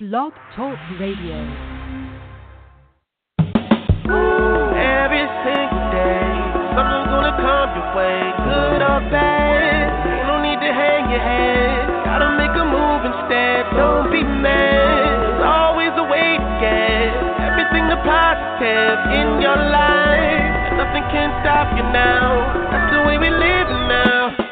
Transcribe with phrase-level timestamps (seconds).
[0.00, 1.38] Blog Talk Radio.
[4.74, 6.34] Every single day,
[6.74, 10.26] something's gonna come your way, good or bad.
[10.26, 11.86] Don't need to hang your head.
[12.10, 13.70] Gotta make a move instead.
[13.78, 15.30] Don't be mad.
[15.30, 17.14] There's always a way to get
[17.46, 20.74] everything positive in your life.
[20.74, 22.50] Nothing can stop you now.
[22.74, 24.43] That's the way we live now.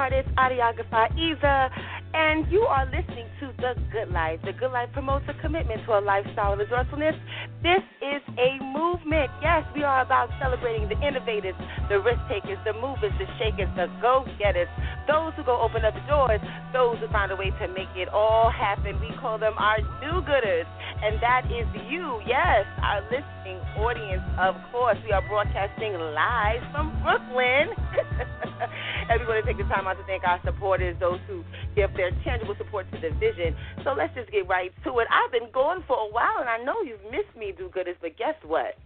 [0.00, 1.68] Artist, audiographer Eva,
[2.14, 4.40] and you are listening to The Good Life.
[4.48, 7.14] The Good Life promotes a commitment to a lifestyle of resourcefulness.
[7.62, 9.28] This is a movement.
[9.44, 11.52] Yes, we are about celebrating the innovators,
[11.92, 14.72] the risk takers, the movers, the shakers, the go getters,
[15.04, 16.40] those who go open up the doors,
[16.72, 18.96] those who find a way to make it all happen.
[19.04, 20.64] We call them our do gooders,
[21.02, 22.20] and that is you.
[22.26, 24.98] Yes, our listening audience, of course.
[25.04, 27.72] We are broadcasting live from Brooklyn.
[29.08, 31.92] and we want to take the time out to thank our supporters, those who give
[31.96, 33.56] their tangible support to the vision.
[33.84, 35.08] So let's just get right to it.
[35.08, 38.16] I've been gone for a while, and I know you've missed me, do gooders, but
[38.18, 38.76] guess what?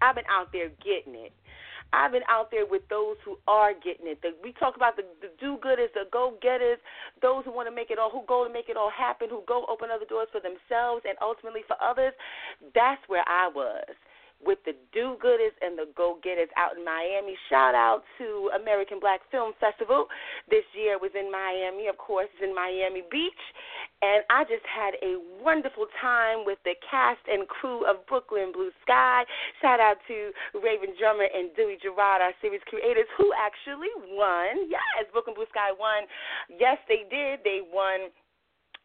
[0.00, 1.32] I've been out there getting it.
[1.92, 4.20] I've been out there with those who are getting it.
[4.22, 6.78] The, we talk about the, the do-gooders, the go-getters,
[7.22, 9.42] those who want to make it all, who go to make it all happen, who
[9.46, 12.12] go open other doors for themselves and ultimately for others.
[12.74, 13.84] That's where I was
[14.46, 17.34] with the do-gooders and the go-getters out in Miami.
[17.50, 20.06] Shout out to American Black Film Festival.
[20.48, 23.44] This year was in Miami, of course, it's in Miami Beach.
[24.00, 28.70] And I just had a wonderful time with the cast and crew of Brooklyn Blue
[28.86, 29.24] Sky.
[29.60, 34.70] Shout out to Raven Drummer and Dewey Gerard, our series creators, who actually won.
[34.70, 36.06] Yes, Brooklyn Blue Sky won.
[36.46, 37.40] Yes, they did.
[37.42, 38.14] They won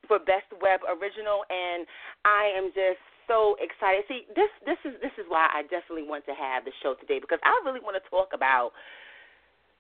[0.07, 1.85] for Best Web Original, and
[2.25, 4.03] I am just so excited.
[4.12, 7.19] See, this this is this is why I definitely want to have the show today
[7.24, 8.75] because I really want to talk about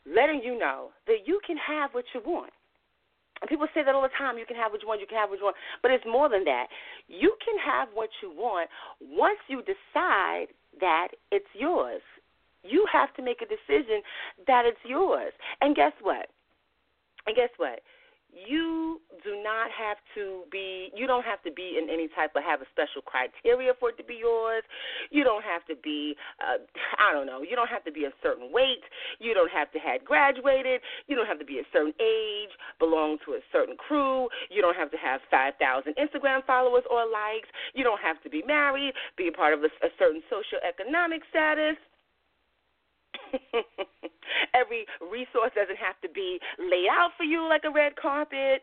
[0.07, 2.55] letting you know that you can have what you want.
[3.41, 4.37] And people say that all the time.
[4.37, 5.01] You can have what you want.
[5.01, 5.57] You can have what you want.
[5.81, 6.67] But it's more than that.
[7.07, 8.69] You can have what you want
[9.01, 10.47] once you decide
[10.79, 12.01] that it's yours.
[12.63, 14.01] You have to make a decision
[14.47, 15.33] that it's yours.
[15.59, 16.29] And guess what?
[17.25, 17.81] And guess what?
[18.33, 22.43] You do not have to be you don't have to be in any type of
[22.43, 24.63] have a special criteria for it to be yours.
[25.11, 26.57] You don't have to be uh
[26.97, 28.83] i don't know you don't have to be a certain weight.
[29.19, 30.81] You don't have to have graduated.
[31.07, 34.27] You don't have to be a certain age belong to a certain crew.
[34.49, 37.49] You don't have to have five thousand instagram followers or likes.
[37.73, 41.77] You don't have to be married be a part of a, a certain socioeconomic status
[44.53, 48.61] Every resource doesn't have to be laid out for you like a red carpet.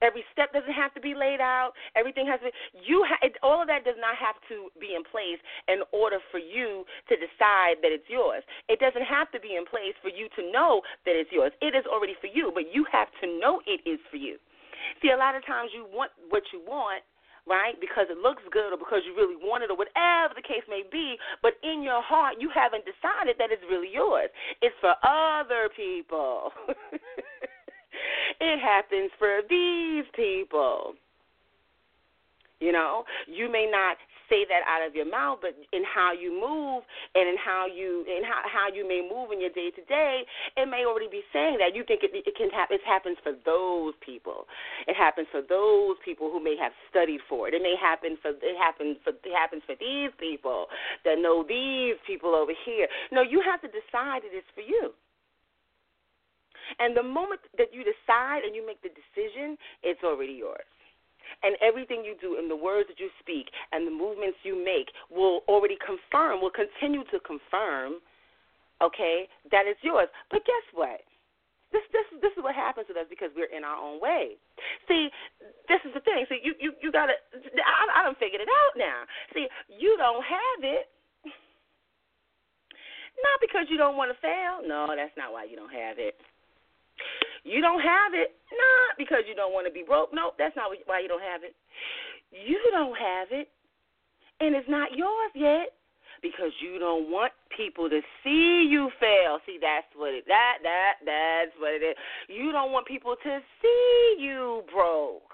[0.00, 1.72] Every step doesn't have to be laid out.
[1.94, 2.48] Everything has to.
[2.72, 5.36] You ha- it, all of that does not have to be in place
[5.68, 8.40] in order for you to decide that it's yours.
[8.72, 11.52] It doesn't have to be in place for you to know that it's yours.
[11.60, 14.40] It is already for you, but you have to know it is for you.
[15.02, 17.04] See, a lot of times you want what you want,
[17.46, 17.78] right?
[17.80, 20.82] Because it looks good or because you really want it or whatever the case may
[20.90, 24.30] be, but in your heart you haven't decided that it's really yours.
[24.62, 26.52] It's for other people.
[28.40, 30.94] it happens for these people.
[32.60, 33.96] You know, you may not
[34.28, 36.84] say that out of your mouth, but in how you move
[37.16, 40.22] and in how you in how how you may move in your day to day,
[40.56, 42.76] it may already be saying that you think it, it can happen.
[42.76, 44.44] It happens for those people.
[44.86, 47.56] It happens for those people who may have studied for it.
[47.56, 50.68] It may happen for it happens for it happens for these people
[51.04, 52.86] that know these people over here.
[53.10, 54.94] No, you have to decide it is for you.
[56.78, 60.68] And the moment that you decide and you make the decision, it's already yours
[61.42, 64.88] and everything you do and the words that you speak and the movements you make
[65.10, 68.00] will already confirm, will continue to confirm,
[68.82, 70.08] okay, that it's yours.
[70.30, 71.00] But guess what?
[71.70, 74.34] This this this is what happens with us because we're in our own way.
[74.90, 75.06] See,
[75.70, 76.26] this is the thing.
[76.26, 77.14] See, you you you gotta.
[77.30, 79.06] I I done figured it out now.
[79.30, 80.90] See, you don't have it.
[83.22, 84.66] Not because you don't want to fail.
[84.66, 86.18] No, that's not why you don't have it.
[87.44, 90.12] You don't have it not because you don't want to be broke.
[90.12, 91.54] No, that's not why you don't have it.
[92.30, 93.48] You don't have it,
[94.40, 95.72] and it's not yours yet
[96.22, 99.38] because you don't want people to see you fail.
[99.46, 101.96] See, that's what it that that that's what it is.
[102.28, 105.29] You don't want people to see you broke.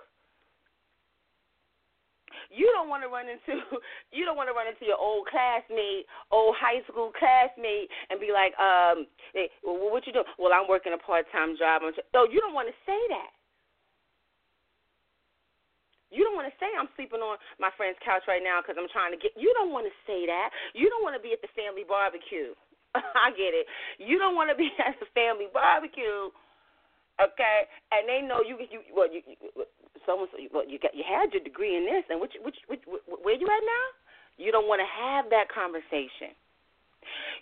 [2.50, 3.62] You don't want to run into
[4.16, 8.30] you don't want to run into your old classmate, old high school classmate, and be
[8.32, 10.28] like, um, hey, well, what you doing?
[10.38, 11.82] Well, I'm working a part time job.
[12.14, 13.36] No, you don't want to say that.
[16.10, 18.88] You don't want to say I'm sleeping on my friend's couch right now because I'm
[18.88, 19.34] trying to get.
[19.34, 20.54] You don't want to say that.
[20.72, 22.54] You don't want to be at the family barbecue.
[22.94, 23.66] I get it.
[23.98, 26.30] You don't want to be at the family barbecue,
[27.18, 27.58] okay?
[27.90, 28.56] And they know you.
[28.70, 29.36] You well, you, you
[30.06, 30.30] someone.
[30.54, 33.46] Well, you got you had your degree in this, and which which, which where you
[33.46, 33.86] at now?
[34.38, 36.32] You don't want to have that conversation.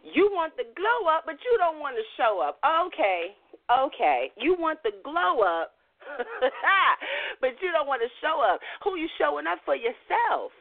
[0.02, 2.60] You want the glow up, but you don't want to show up.
[2.64, 3.36] Okay,
[3.68, 4.30] okay.
[4.36, 5.72] You want the glow up
[7.40, 8.60] but you don't want to show up.
[8.84, 10.52] Who you showing up for yourself?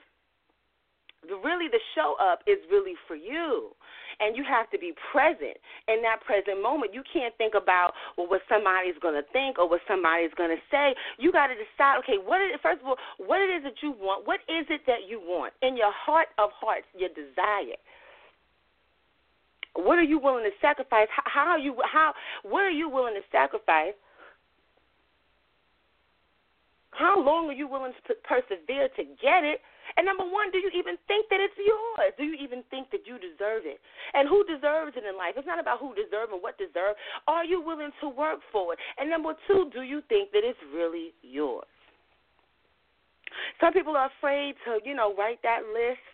[1.24, 3.72] Really, the show up is really for you.
[4.19, 5.57] And you have to be present
[5.88, 6.94] in that present moment.
[6.94, 10.62] You can't think about well, what somebody's going to think or what somebody's going to
[10.69, 10.95] say.
[11.18, 13.92] You got to decide, okay, what is, first of all, what it is that you
[13.92, 14.27] want.
[14.27, 17.80] What is it that you want in your heart of hearts, your desire?
[19.75, 21.07] What are you willing to sacrifice?
[21.10, 21.75] How, how are you?
[21.81, 22.13] How?
[22.44, 23.98] What are you willing to sacrifice
[26.95, 29.62] how long are you willing to persevere to get it?
[29.98, 32.14] And number one, do you even think that it's yours?
[32.18, 33.80] Do you even think that you deserve it?
[34.14, 35.36] And who deserves it in life?
[35.38, 36.98] It's not about who deserves and what deserves.
[37.28, 38.80] Are you willing to work for it?
[38.98, 41.68] And number two, do you think that it's really yours?
[43.60, 46.06] Some people are afraid to, you know, write that list,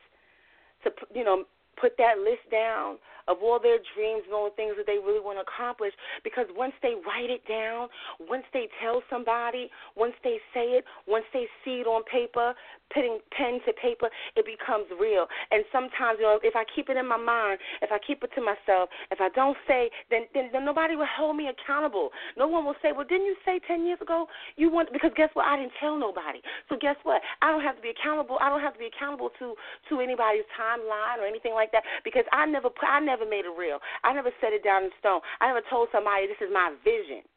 [0.84, 1.44] to, you know,
[1.80, 2.98] put that list down
[3.30, 5.94] of all their dreams and all the things that they really want to accomplish
[6.24, 7.88] because once they write it down,
[8.20, 12.54] once they tell somebody, once they say it, once they see it on paper,
[12.94, 15.30] putting pen to paper, it becomes real.
[15.52, 18.32] And sometimes, you know, if I keep it in my mind, if I keep it
[18.34, 22.10] to myself, if I don't say, then then, then nobody will hold me accountable.
[22.38, 24.28] No one will say, well, didn't you say 10 years ago
[24.58, 25.46] you want, because guess what?
[25.46, 26.42] I didn't tell nobody.
[26.68, 27.22] So guess what?
[27.42, 28.38] I don't have to be accountable.
[28.42, 29.54] I don't have to be accountable to
[29.90, 33.54] to anybody's timeline or anything like that because I never I never never made it
[33.58, 33.80] real.
[34.04, 35.20] I never set it down in stone.
[35.42, 37.28] I never told somebody this is my vision.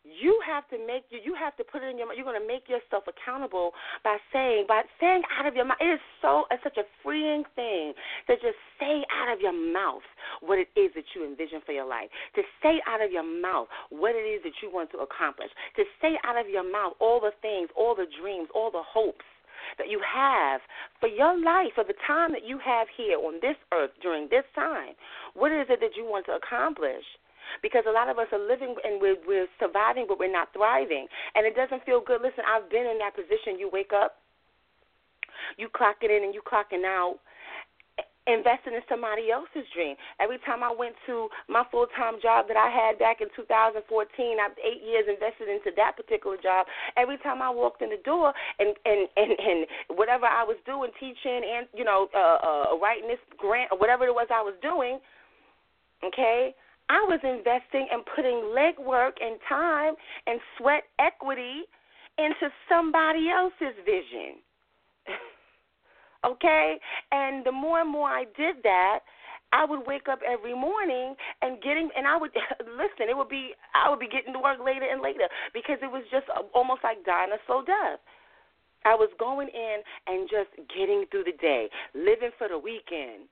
[0.00, 2.48] You have to make you you have to put it in your you're going to
[2.48, 5.76] make yourself accountable by saying by saying out of your mouth.
[5.78, 7.92] It is so it's such a freeing thing
[8.26, 10.02] to just say out of your mouth
[10.40, 12.08] what it is that you envision for your life.
[12.36, 15.52] To say out of your mouth what it is that you want to accomplish.
[15.76, 19.28] To say out of your mouth all the things, all the dreams, all the hopes
[19.78, 20.60] that you have
[21.00, 24.44] for your life, for the time that you have here on this earth during this
[24.54, 24.94] time.
[25.34, 27.04] What is it that you want to accomplish?
[27.62, 31.06] Because a lot of us are living and we're, we're surviving, but we're not thriving.
[31.34, 32.22] And it doesn't feel good.
[32.22, 33.58] Listen, I've been in that position.
[33.58, 34.22] You wake up,
[35.56, 37.18] you clock it in and you clocking out,
[38.26, 39.96] investing in somebody else's dream.
[40.20, 43.80] Every time I went to my full time job that I had back in 2014,
[43.80, 46.66] I eight years invested into that particular job.
[46.96, 49.60] Every time I walked in the door and and and, and
[49.96, 54.04] whatever I was doing, teaching and you know uh, uh, writing this grant or whatever
[54.04, 54.98] it was I was doing,
[56.04, 56.54] okay.
[56.90, 59.94] I was investing and putting legwork and time
[60.26, 61.62] and sweat equity
[62.18, 64.42] into somebody else's vision.
[66.26, 66.76] Okay?
[67.12, 69.00] And the more and more I did that,
[69.52, 73.10] I would wake up every morning and getting, and I would listen.
[73.10, 76.04] It would be, I would be getting to work later and later because it was
[76.10, 77.98] just almost like dying a slow death.
[78.84, 83.28] I was going in and just getting through the day, living for the weekend,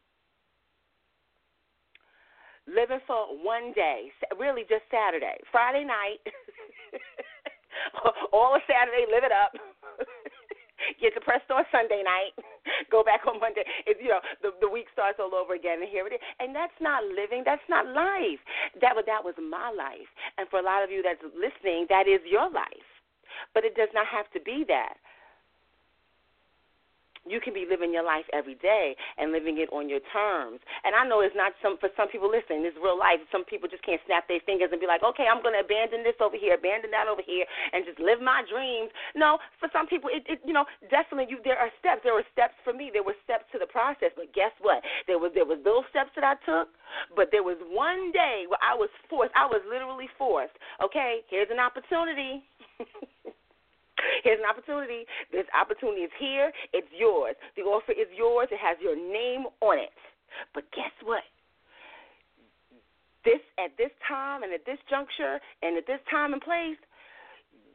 [2.66, 6.21] living for one day, really just Saturday, Friday night,
[8.33, 9.52] all of Saturday, live it up.
[11.02, 12.35] get depressed on Sunday night,
[12.94, 13.64] go back on Monday.
[13.87, 16.23] It, you know, the the week starts all over again, and here it is.
[16.38, 17.42] And that's not living.
[17.44, 18.40] That's not life.
[18.80, 20.08] That was that was my life.
[20.37, 22.88] And for a lot of you that's listening, that is your life.
[23.54, 24.99] But it does not have to be that.
[27.30, 30.61] You can be living your life every day and living it on your terms.
[30.85, 32.28] And I know it's not some for some people.
[32.28, 33.20] Listen, it's real life.
[33.30, 36.02] Some people just can't snap their fingers and be like, okay, I'm going to abandon
[36.02, 38.90] this over here, abandon that over here, and just live my dreams.
[39.14, 42.02] No, for some people, it, it you know definitely you there are steps.
[42.04, 42.90] There were steps for me.
[42.92, 44.12] There were steps to the process.
[44.16, 44.82] But guess what?
[45.06, 46.68] There was there was those steps that I took,
[47.14, 49.32] but there was one day where I was forced.
[49.37, 50.56] I was literally forced.
[50.82, 52.44] Okay, here's an opportunity.
[54.25, 55.05] Here's an opportunity.
[55.33, 56.52] This opportunity is here.
[56.73, 57.37] It's yours.
[57.57, 58.49] The offer is yours.
[58.50, 59.95] It has your name on it.
[60.55, 61.25] But guess what?
[63.25, 66.78] This at this time and at this juncture and at this time and place,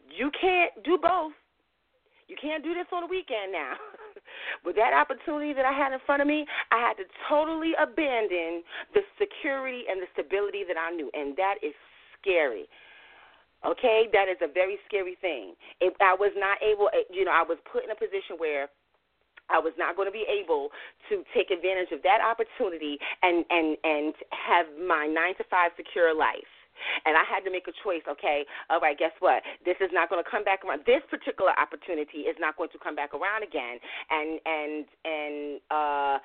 [0.09, 1.33] you can't do both.
[2.27, 3.75] You can't do this on the weekend now.
[4.65, 8.63] With that opportunity that I had in front of me, I had to totally abandon
[8.93, 11.73] the security and the stability that I knew, and that is
[12.17, 12.65] scary.
[13.65, 15.55] Okay, that is a very scary thing.
[15.79, 18.67] If I was not able, eh, you know, I was put in a position where
[19.49, 20.69] I was not going to be able
[21.09, 26.15] to take advantage of that opportunity and and and have my nine to five secure
[26.15, 26.62] life.
[27.05, 29.43] And I had to make a choice, okay, all right, guess what?
[29.65, 30.83] This is not going to come back around.
[30.85, 33.79] This particular opportunity is not going to come back around again.
[34.09, 35.35] And and and
[35.71, 36.15] uh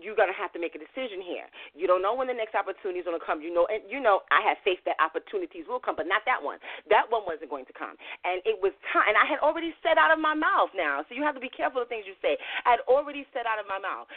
[0.00, 1.48] you're going to have to make a decision here.
[1.74, 3.40] You don't know when the next opportunity is going to come.
[3.40, 6.40] You know and you know I have faith that opportunities will come, but not that
[6.40, 6.58] one.
[6.90, 7.96] That one wasn't going to come.
[8.24, 11.04] And it was time and I had already said out of my mouth now.
[11.08, 12.36] So you have to be careful of things you say.
[12.64, 14.08] I had already said out of my mouth.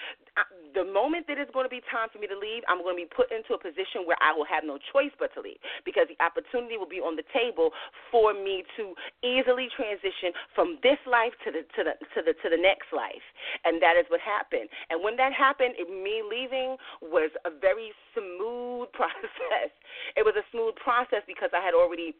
[0.74, 3.02] The moment that it's going to be time for me to leave, I'm going to
[3.04, 6.08] be put into a position where I will have no choice but to leave because
[6.08, 7.72] the opportunity will be on the table
[8.12, 8.94] for me to
[9.24, 13.26] easily transition from this life to the to the to the to the next life,
[13.66, 14.70] and that is what happened.
[14.90, 19.72] And when that happened, it, me leaving was a very smooth process.
[20.16, 22.16] It was a smooth process because I had already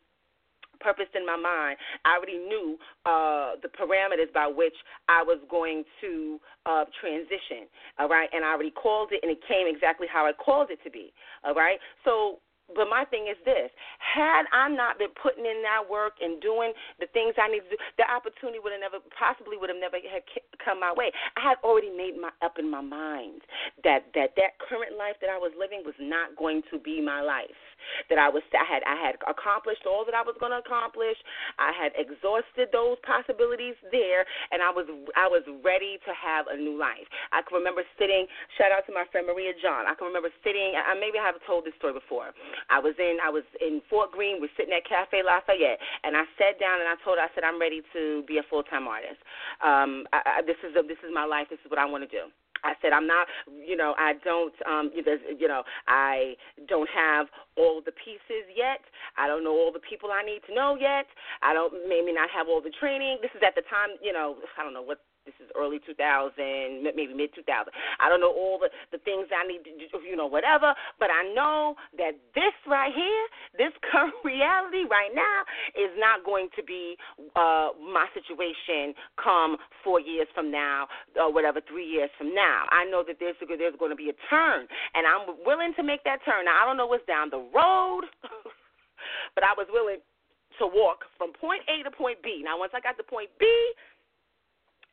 [0.80, 1.78] purposed in my mind.
[2.06, 4.76] I already knew uh, the parameters by which
[5.08, 7.68] I was going to uh, transition.
[8.00, 10.80] All right, and I already called it, and it came exactly how I called it
[10.84, 11.14] to be.
[11.44, 12.40] All right, so
[12.76, 16.74] but my thing is this: had I not been putting in that work and doing
[17.00, 19.98] the things I need to do, the opportunity would have never, possibly would have never
[19.98, 20.24] had
[20.64, 21.12] come my way.
[21.38, 23.42] I had already made my up in my mind
[23.84, 27.22] that that that current life that I was living was not going to be my
[27.22, 27.69] life
[28.10, 31.18] that I was I had I had accomplished all that I was going to accomplish.
[31.58, 36.58] I had exhausted those possibilities there, and I was I was ready to have a
[36.58, 37.06] new life.
[37.32, 38.28] I can remember sitting.
[38.58, 39.88] Shout out to my friend Maria John.
[39.88, 40.76] I can remember sitting.
[40.76, 42.32] I, maybe I have told this story before.
[42.70, 44.40] I was in I was in Fort Greene.
[44.40, 47.44] We're sitting at Cafe Lafayette, and I sat down and I told her I said
[47.44, 49.20] I'm ready to be a full time artist.
[49.64, 51.48] Um, I, I, this is a, this is my life.
[51.50, 52.32] This is what I want to do.
[52.64, 56.36] I said I'm not, you know, I don't, um, you know, I
[56.68, 58.80] don't have all the pieces yet.
[59.18, 61.06] I don't know all the people I need to know yet.
[61.42, 63.20] I don't maybe not have all the training.
[63.22, 65.00] This is at the time, you know, I don't know what
[65.30, 67.46] this is early 2000, maybe mid 2000.
[68.02, 69.72] I don't know all the the things I need to,
[70.02, 70.74] you know, whatever.
[70.98, 75.46] But I know that this right here, this current reality right now,
[75.78, 76.98] is not going to be
[77.38, 82.66] uh, my situation come four years from now or whatever, three years from now.
[82.74, 84.66] I know that there's there's going to be a turn,
[84.98, 86.50] and I'm willing to make that turn.
[86.50, 88.10] Now I don't know what's down the road,
[89.36, 90.02] but I was willing
[90.58, 92.42] to walk from point A to point B.
[92.44, 93.46] Now once I got to point B,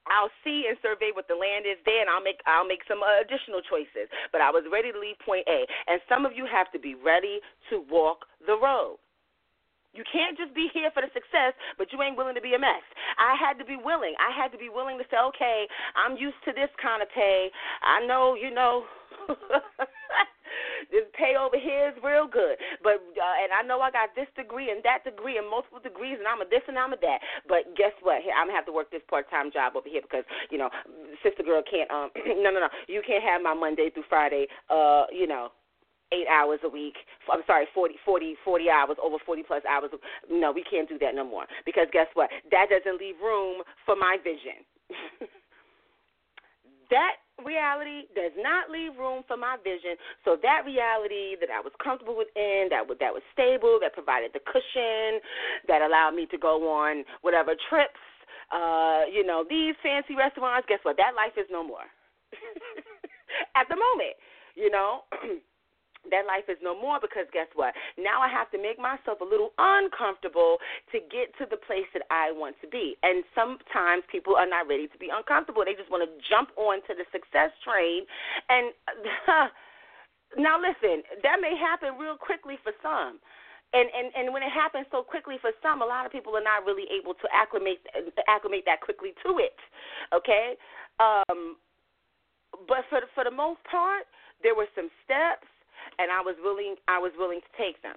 [0.08, 3.02] I'll see and survey what the land is there, and I'll make I'll make some
[3.02, 4.10] uh, additional choices.
[4.32, 6.94] But I was ready to leave point A, and some of you have to be
[6.94, 8.98] ready to walk the road.
[9.96, 12.60] You can't just be here for the success, but you ain't willing to be a
[12.60, 12.84] mess.
[13.16, 14.12] I had to be willing.
[14.20, 15.64] I had to be willing to say, okay,
[15.96, 17.48] I'm used to this kind of pay.
[17.80, 18.84] I know, you know.
[20.90, 22.56] this pay over here is real good.
[22.82, 26.18] But uh, and I know I got this degree and that degree and multiple degrees
[26.18, 27.20] and I'm a this and I'm a that.
[27.48, 28.22] But guess what?
[28.22, 30.70] Here I'm gonna have to work this part time job over here because you know,
[31.22, 31.90] sister girl can't.
[31.90, 32.10] Um,
[32.42, 32.70] no, no, no.
[32.88, 34.46] You can't have my Monday through Friday.
[34.70, 35.50] Uh, you know
[36.12, 36.94] eight hours a week.
[37.30, 39.90] I'm sorry, 40, 40, 40 hours, over 40 plus hours.
[40.30, 41.46] No, we can't do that no more.
[41.64, 42.30] Because guess what?
[42.50, 44.62] That doesn't leave room for my vision.
[46.90, 49.96] that reality does not leave room for my vision.
[50.24, 54.32] So that reality that I was comfortable within, that was, that was stable, that provided
[54.32, 55.20] the cushion,
[55.68, 58.00] that allowed me to go on whatever trips,
[58.52, 60.96] uh, you know, these fancy restaurants, guess what?
[60.96, 61.84] That life is no more.
[63.56, 64.16] At the moment,
[64.54, 65.04] you know.
[66.10, 67.74] that life is no more because guess what?
[67.98, 70.58] Now I have to make myself a little uncomfortable
[70.92, 72.96] to get to the place that I want to be.
[73.02, 75.64] And sometimes people are not ready to be uncomfortable.
[75.64, 78.06] They just want to jump onto the success train.
[78.48, 78.72] And
[80.38, 83.18] now listen, that may happen real quickly for some.
[83.72, 86.44] and and and when it happens so quickly for some, a lot of people are
[86.44, 87.82] not really able to acclimate
[88.28, 89.58] acclimate that quickly to it.
[90.14, 90.54] Okay,
[91.00, 91.56] um,
[92.68, 94.06] but for the, for the most part,
[94.42, 95.48] there were some steps,
[95.98, 97.96] and I was willing I was willing to take them.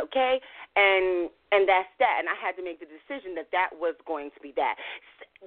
[0.00, 0.40] Okay,
[0.76, 2.16] and and that's that.
[2.18, 4.80] And I had to make the decision that that was going to be that.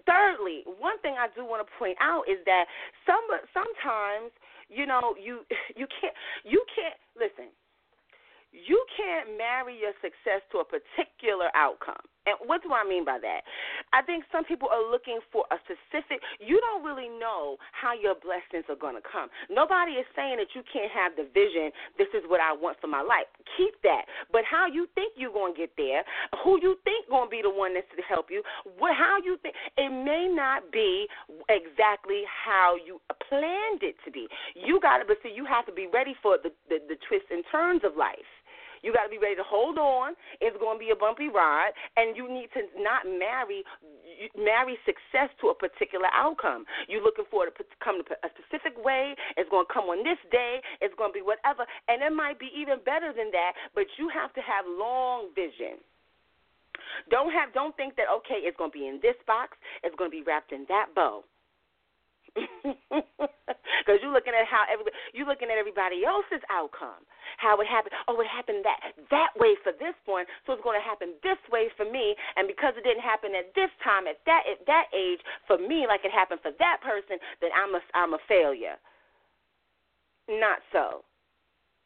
[0.05, 2.69] Thirdly, one thing I do want to point out is that
[3.09, 4.29] some sometimes
[4.69, 5.41] you know you
[5.79, 6.13] you can't
[6.45, 7.49] you can't listen
[8.55, 11.99] you can't marry your success to a particular outcome.
[12.25, 13.45] And what do I mean by that?
[13.93, 18.17] I think some people are looking for a specific, you don't really know how your
[18.17, 19.29] blessings are going to come.
[19.49, 22.87] Nobody is saying that you can't have the vision, this is what I want for
[22.87, 23.29] my life.
[23.57, 24.09] Keep that.
[24.33, 26.01] But how you think you're going to get there,
[26.43, 28.41] who you think going to be the one that's to help you,
[28.77, 31.07] what, how you think, it may not be
[31.49, 34.27] exactly how you planned it to be.
[34.55, 37.29] You got to, but see, you have to be ready for the, the, the twists
[37.29, 38.29] and turns of life.
[38.85, 40.13] You got to be ready to hold on.
[40.37, 43.65] It's going to be a bumpy ride, and you need to not marry
[44.37, 46.63] marry success to a particular outcome.
[46.85, 49.17] You're looking for it to come a specific way.
[49.41, 50.61] It's going to come on this day.
[50.85, 53.57] It's going to be whatever, and it might be even better than that.
[53.73, 55.81] But you have to have long vision.
[57.09, 59.57] Don't have don't think that okay, it's going to be in this box.
[59.81, 61.25] It's going to be wrapped in that bow
[63.81, 67.07] because you're looking at how everybody you're looking at everybody else's outcome,
[67.39, 67.95] how it happened.
[68.07, 71.39] Oh, it happened that that way for this one, so it's going to happen this
[71.47, 72.15] way for me.
[72.35, 75.87] And because it didn't happen at this time, at that at that age, for me,
[75.87, 78.75] like it happened for that person, then I'm a I'm a failure.
[80.27, 81.05] Not so.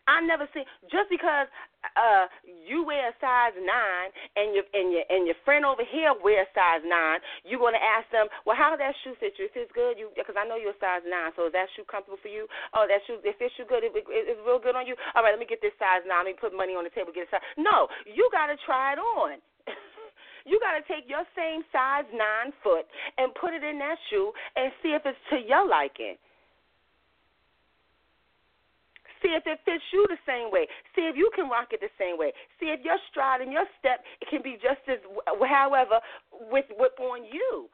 [0.09, 1.45] I never seen just because
[1.93, 6.09] uh you wear a size nine and your and your and your friend over here
[6.17, 9.45] wear a size nine, you're gonna ask them, well, how does that shoe fit you?
[9.45, 11.85] If it's good, you because I know you're a size nine, so is that shoe
[11.85, 12.49] comfortable for you?
[12.73, 14.97] Oh, that shoe it shoe good, it, it, it's real good on you.
[15.13, 16.25] All right, let me get this size nine.
[16.25, 17.45] Let me put money on the table, get a size.
[17.55, 19.37] No, you gotta try it on.
[20.49, 24.31] you got to take your same size nine foot and put it in that shoe
[24.55, 26.17] and see if it's to your liking.
[29.21, 30.67] See if it fits you the same way.
[30.95, 32.31] See if you can rock it the same way.
[32.59, 34.99] See if your stride and your step can be just as,
[35.43, 35.99] however,
[36.51, 37.67] with with on you.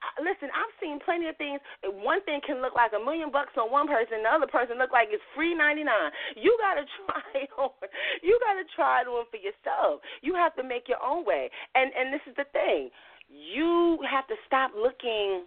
[0.00, 1.60] Uh, listen, I've seen plenty of things.
[1.84, 4.92] One thing can look like a million bucks on one person, the other person look
[4.92, 6.12] like it's free ninety nine.
[6.36, 7.76] You gotta try it on.
[8.24, 10.00] You gotta try it on for yourself.
[10.24, 11.50] You have to make your own way.
[11.74, 12.88] And and this is the thing.
[13.28, 15.44] You have to stop looking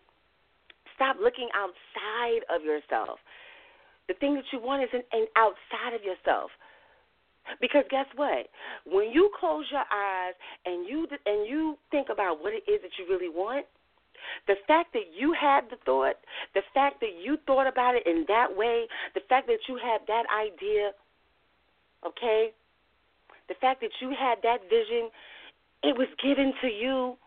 [0.95, 3.17] stop looking outside of yourself.
[4.08, 6.52] The thing that you want is in, in outside of yourself.
[7.60, 8.48] Because guess what?
[8.86, 10.34] When you close your eyes
[10.66, 13.66] and you and you think about what it is that you really want,
[14.48, 16.16] the fact that you had the thought,
[16.54, 20.02] the fact that you thought about it in that way, the fact that you had
[20.08, 20.92] that idea,
[22.08, 22.52] okay?
[23.50, 25.10] The fact that you had that vision,
[25.84, 27.18] it was given to you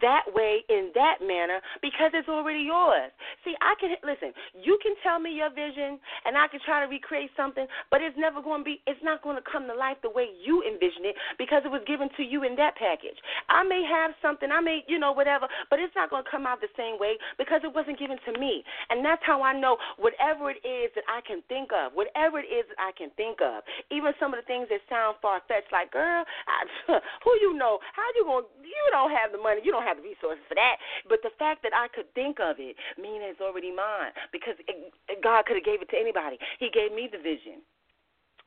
[0.00, 3.10] that way in that manner because it's already yours.
[3.44, 4.32] See, I can listen.
[4.54, 8.16] You can tell me your vision, and I can try to recreate something, but it's
[8.16, 8.80] never going to be.
[8.86, 11.82] It's not going to come to life the way you envision it because it was
[11.86, 13.18] given to you in that package.
[13.48, 16.46] I may have something, I may, you know, whatever, but it's not going to come
[16.46, 18.62] out the same way because it wasn't given to me.
[18.90, 22.48] And that's how I know whatever it is that I can think of, whatever it
[22.48, 25.72] is that I can think of, even some of the things that sound far fetched,
[25.72, 26.58] like girl, I,
[27.24, 28.24] who you know, how you?
[28.28, 30.76] To you don't have the money, you don't have the resources for that.
[31.08, 34.92] But the fact that I could think of it means it's already mine because it,
[35.22, 36.38] God could have gave it to anybody.
[36.58, 37.62] He gave me the vision.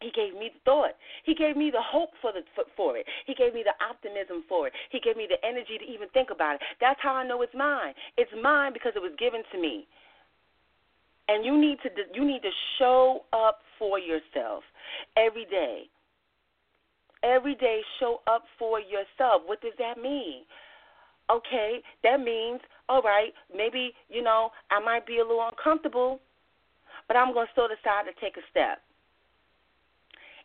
[0.01, 0.97] He gave me the thought.
[1.23, 3.05] He gave me the hope for the for, for it.
[3.25, 4.73] He gave me the optimism for it.
[4.89, 6.61] He gave me the energy to even think about it.
[6.81, 7.93] That's how I know it's mine.
[8.17, 9.87] It's mine because it was given to me.
[11.29, 14.63] And you need to you need to show up for yourself
[15.15, 15.83] every day.
[17.23, 19.43] Every day show up for yourself.
[19.45, 20.41] What does that mean?
[21.29, 26.19] Okay, that means, all right, maybe, you know, I might be a little uncomfortable,
[27.07, 28.81] but I'm going to still decide to take a step.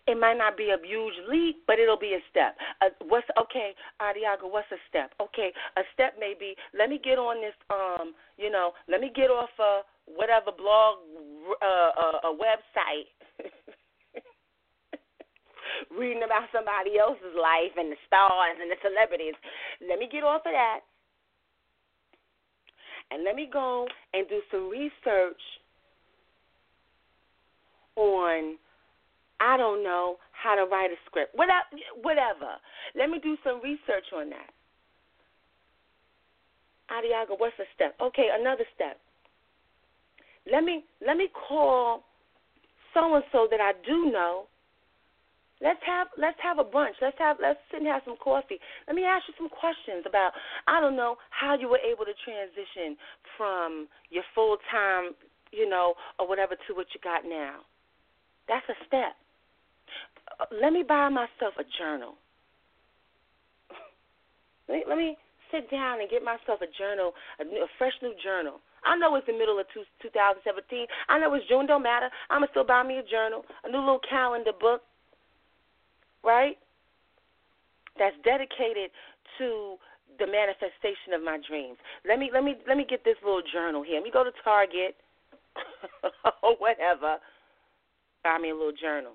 [0.07, 2.57] It might not be a huge leap, but it'll be a step.
[2.81, 4.49] Uh, what's okay, Adiagha?
[4.49, 5.11] What's a step?
[5.21, 9.11] Okay, a step may be let me get on this, um, you know, let me
[9.15, 10.99] get off a whatever blog,
[11.61, 13.11] uh, uh, a website,
[15.91, 19.35] reading about somebody else's life and the stars and the celebrities.
[19.83, 20.81] Let me get off of that.
[23.11, 25.41] And let me go and do some research
[27.95, 28.59] on
[29.41, 31.35] I don't know how to write a script.
[31.35, 32.57] Whatever.
[32.95, 34.51] Let me do some research on that.
[36.91, 37.97] Adiagha, what's a step?
[38.01, 38.99] Okay, another step.
[40.51, 42.05] Let me let me call
[42.95, 44.47] so and so that I do know
[45.61, 47.01] Let's have let's have a brunch.
[47.01, 48.61] Let's have let's sit and have some coffee.
[48.87, 50.33] Let me ask you some questions about
[50.69, 52.97] I don't know how you were able to transition
[53.37, 55.17] from your full time,
[55.53, 57.65] you know, or whatever to what you got now.
[58.49, 59.17] That's a step.
[60.41, 62.15] Uh, let me buy myself a journal.
[64.69, 65.17] Let me, let me
[65.53, 68.59] sit down and get myself a journal, a, new, a fresh new journal.
[68.85, 70.87] I know it's the middle of two, 2017.
[71.09, 71.67] I know it's June.
[71.67, 72.11] Don't matter.
[72.31, 74.83] I'm gonna still buy me a journal, a new little calendar book,
[76.27, 76.59] right?
[77.99, 78.91] That's dedicated
[79.39, 79.77] to
[80.19, 81.79] the manifestation of my dreams.
[82.07, 83.97] Let me let me let me get this little journal here.
[83.97, 84.97] Let me go to Target
[86.43, 87.17] or whatever.
[88.25, 89.13] Buy me a little journal.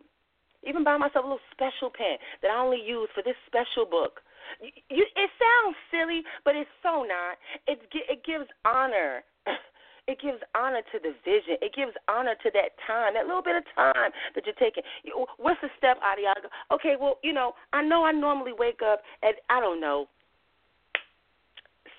[0.63, 4.21] Even buy myself a little special pen that I only use for this special book.
[4.61, 7.37] You, it sounds silly, but it's so not.
[7.67, 9.23] It it gives honor.
[10.07, 11.61] It gives honor to the vision.
[11.61, 14.83] It gives honor to that time, that little bit of time that you're taking.
[15.37, 16.49] What's the step, Adiagha?
[16.73, 20.07] Okay, well, you know, I know I normally wake up at I don't know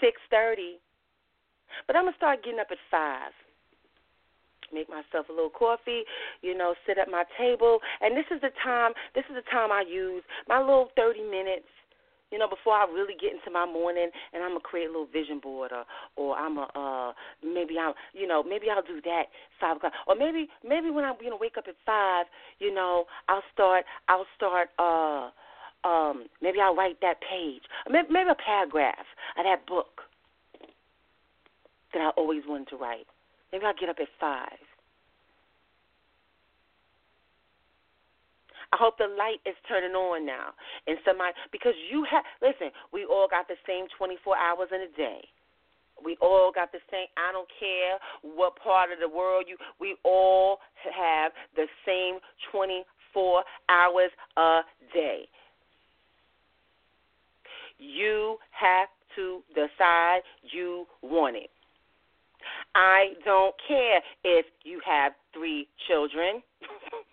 [0.01, 0.79] six thirty,
[1.87, 3.33] but I'm gonna start getting up at five
[4.73, 6.03] make myself a little coffee,
[6.41, 8.93] you know, sit at my table, and this is the time.
[9.15, 11.69] This is the time I use my little thirty minutes
[12.33, 15.07] you know, before I really get into my morning and I'm gonna create a little
[15.07, 15.85] vision board or
[16.17, 17.13] or I'm a uh
[17.45, 19.25] maybe I'll you know, maybe I'll do that
[19.61, 19.93] five o'clock.
[20.09, 22.27] Or maybe maybe when I'm gonna wake up at five,
[22.59, 25.31] you know, I'll start I'll start uh
[25.87, 27.63] um maybe I'll write that page.
[27.89, 30.09] Maybe, maybe a paragraph of that book
[31.93, 33.07] that I always wanted to write.
[33.53, 34.62] Maybe I'll get up at five.
[38.73, 40.57] I hope the light is turning on now.
[40.87, 44.93] And somebody because you have listen, we all got the same 24 hours in a
[44.97, 45.21] day.
[46.03, 47.07] We all got the same.
[47.17, 49.57] I don't care what part of the world you.
[49.79, 52.19] We all have the same
[52.51, 54.61] 24 hours a
[54.93, 55.29] day.
[57.79, 61.51] You have to decide you want it.
[62.75, 66.43] I don't care if you have three children.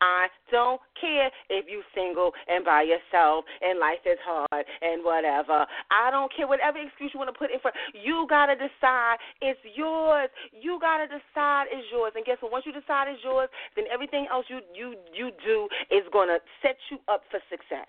[0.00, 5.66] I don't care if you single and by yourself and life is hard and whatever.
[5.90, 7.76] I don't care whatever excuse you want to put in front.
[7.94, 10.30] You gotta decide it's yours.
[10.52, 12.12] You gotta decide it's yours.
[12.16, 12.52] And guess what?
[12.52, 16.76] Once you decide it's yours, then everything else you you you do is gonna set
[16.90, 17.88] you up for success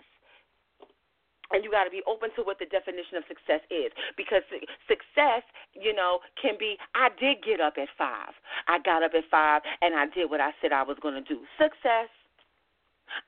[1.51, 4.43] and you got to be open to what the definition of success is because
[4.87, 8.33] success you know can be i did get up at five
[8.67, 11.25] i got up at five and i did what i said i was going to
[11.25, 12.11] do success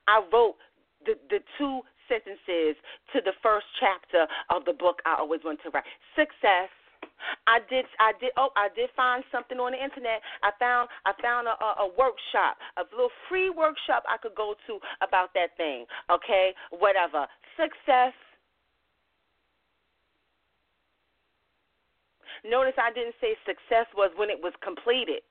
[0.08, 0.56] i wrote
[1.06, 2.74] the the two sentences
[3.14, 6.68] to the first chapter of the book i always wanted to write success
[7.46, 7.84] I did.
[7.98, 8.32] I did.
[8.36, 10.22] Oh, I did find something on the internet.
[10.42, 10.88] I found.
[11.04, 15.34] I found a, a, a workshop, a little free workshop I could go to about
[15.34, 15.84] that thing.
[16.10, 18.12] Okay, whatever success.
[22.44, 25.22] Notice I didn't say success was when it was completed.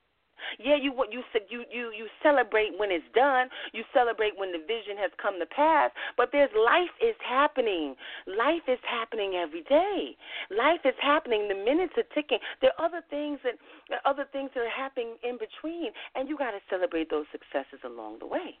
[0.58, 3.48] Yeah, you you you you you celebrate when it's done.
[3.72, 5.90] You celebrate when the vision has come to pass.
[6.16, 7.94] But there's life is happening.
[8.26, 10.16] Life is happening every day.
[10.50, 11.48] Life is happening.
[11.48, 12.38] The minutes are ticking.
[12.60, 13.56] There are other things that
[14.04, 18.18] other things that are happening in between, and you got to celebrate those successes along
[18.20, 18.58] the way.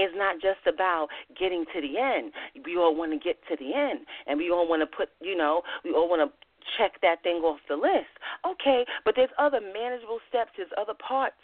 [0.00, 1.08] It's not just about
[1.38, 2.32] getting to the end.
[2.64, 5.36] We all want to get to the end, and we all want to put, you
[5.36, 6.30] know, we all want to
[6.78, 8.12] check that thing off the list.
[8.46, 10.52] Okay, but there's other manageable steps.
[10.56, 11.36] There's other parts.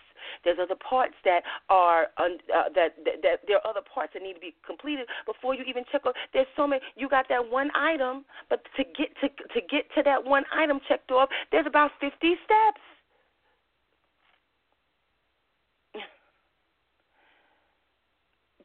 [0.45, 2.35] There's other parts that are uh,
[2.75, 5.85] that, that that there are other parts that need to be completed before you even
[5.93, 6.15] check off.
[6.33, 6.83] There's so many.
[6.97, 10.81] You got that one item, but to get to to get to that one item
[10.89, 12.81] checked off, there's about 50 steps.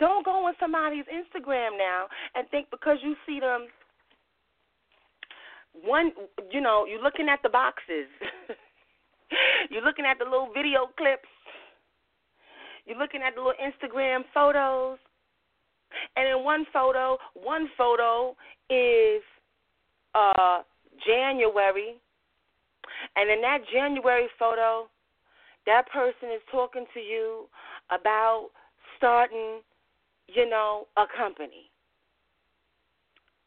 [0.01, 3.67] Don't go on somebody's Instagram now and think because you see them
[5.83, 6.11] one
[6.51, 8.09] you know, you're looking at the boxes.
[9.69, 11.29] you're looking at the little video clips.
[12.87, 14.97] You're looking at the little Instagram photos.
[16.15, 18.35] And in one photo, one photo
[18.71, 19.21] is
[20.15, 20.63] uh
[21.05, 21.93] January.
[23.15, 24.89] And in that January photo,
[25.67, 27.45] that person is talking to you
[27.91, 28.49] about
[28.97, 29.61] starting
[30.33, 31.69] you know, a company.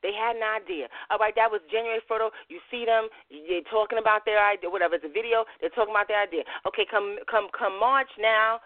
[0.03, 0.93] They had an idea.
[1.09, 2.29] All right, that was January photo.
[2.53, 4.97] You see them, they're talking about their idea, whatever.
[4.97, 5.49] It's a video.
[5.61, 6.45] They're talking about their idea.
[6.69, 8.61] Okay, come come come March now.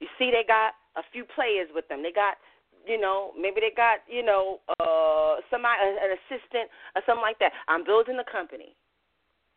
[0.00, 2.02] You see, they got a few players with them.
[2.02, 2.40] They got,
[2.88, 7.52] you know, maybe they got, you know, uh, somebody, an assistant or something like that.
[7.68, 8.72] I'm building the company.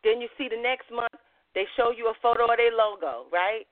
[0.04, 1.16] Then you see the next month,
[1.56, 3.64] they show you a photo of their logo, right?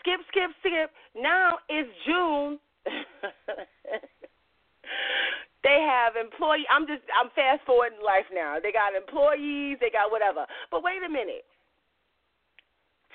[0.00, 0.90] skip, skip, skip.
[1.14, 2.58] Now it's June.
[5.64, 6.64] they have employee.
[6.70, 8.56] I'm just I'm fast forwarding life now.
[8.62, 9.78] They got employees.
[9.80, 10.46] They got whatever.
[10.70, 11.44] But wait a minute.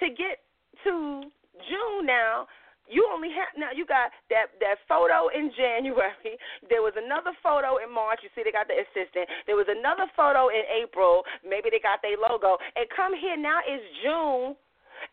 [0.01, 0.43] To get
[0.83, 1.23] to
[1.65, 2.45] June now,
[2.87, 6.13] you only have now you got that that photo in January.
[6.69, 8.19] There was another photo in March.
[8.21, 9.29] You see they got the assistant.
[9.45, 11.23] There was another photo in April.
[11.45, 12.57] Maybe they got their logo.
[12.75, 14.57] And come here now it's June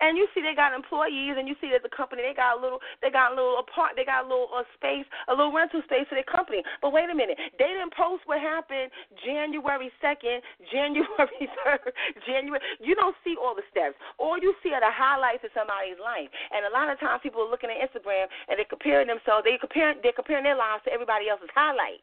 [0.01, 2.61] and you see they got employees, and you see that the company they got a
[2.61, 5.83] little, they got a little apart, they got a little uh, space, a little rental
[5.85, 6.63] space for their company.
[6.81, 8.91] But wait a minute, they didn't post what happened
[9.25, 10.41] January second,
[10.73, 11.93] January third,
[12.27, 12.63] January.
[12.81, 13.97] You don't see all the steps.
[14.19, 16.31] All you see are the highlights of somebody's life.
[16.51, 19.45] And a lot of times people are looking at Instagram and they're comparing themselves.
[19.45, 22.03] They comparing they're comparing their lives to everybody else's highlight.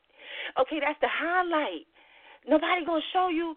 [0.59, 1.87] Okay, that's the highlight.
[2.47, 3.55] Nobody gonna show you.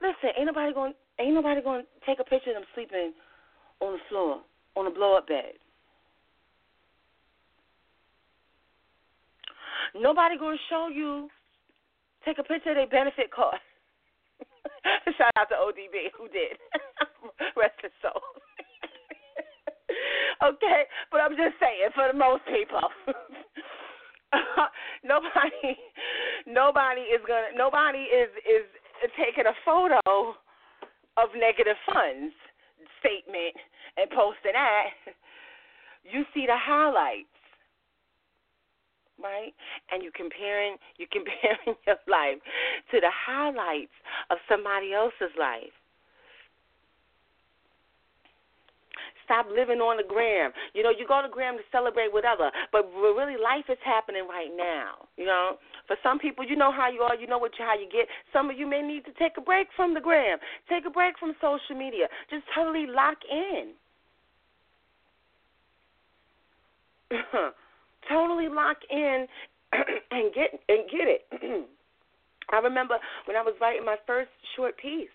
[0.00, 3.12] Listen, ain't nobody gonna ain't nobody gonna take a picture of them sleeping
[3.82, 4.40] on the floor,
[4.76, 5.58] on a blow up bed.
[9.98, 11.28] Nobody gonna show you.
[12.24, 13.58] Take a picture of their benefit card.
[15.18, 16.56] Shout out to ODB who did.
[17.58, 18.22] Rest his soul.
[20.54, 22.86] okay, but I'm just saying for the most people.
[25.04, 25.76] nobody
[26.46, 28.64] nobody is gonna nobody is is
[29.18, 30.00] taking a photo
[31.18, 32.32] of negative funds
[33.02, 33.58] statement
[33.96, 34.94] and posting that,
[36.04, 37.28] you see the highlights,
[39.22, 39.52] right?
[39.90, 42.40] And you comparing you comparing your life
[42.90, 43.94] to the highlights
[44.30, 45.72] of somebody else's life.
[49.24, 50.50] Stop living on the gram.
[50.74, 54.50] You know, you go to gram to celebrate whatever, but really life is happening right
[54.50, 55.06] now.
[55.16, 57.78] You know, for some people, you know how you are, you know what you, how
[57.78, 58.10] you get.
[58.32, 61.18] Some of you may need to take a break from the gram, take a break
[61.18, 63.72] from social media, just totally lock in.
[68.08, 69.26] totally lock in
[69.72, 71.22] and get and get it.
[72.52, 75.08] I remember when I was writing my first short piece.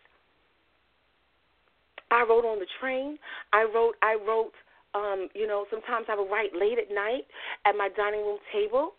[2.10, 3.18] I wrote on the train.
[3.54, 3.96] I wrote.
[4.02, 4.54] I wrote.
[4.96, 7.28] Um, you know, sometimes I would write late at night
[7.66, 8.94] at my dining room table.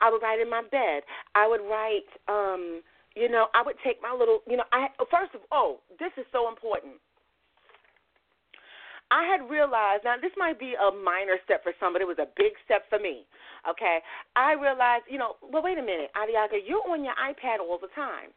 [0.00, 1.02] I would write in my bed.
[1.34, 2.06] I would write.
[2.28, 2.82] Um,
[3.16, 4.40] you know, I would take my little.
[4.46, 6.94] You know, I first of all, this is so important.
[9.10, 12.18] I had realized now this might be a minor step for some, but it was
[12.18, 13.26] a big step for me.
[13.68, 13.98] Okay,
[14.34, 17.90] I realized, you know, well, wait a minute, Adiagha, you're on your iPad all the
[17.94, 18.30] time.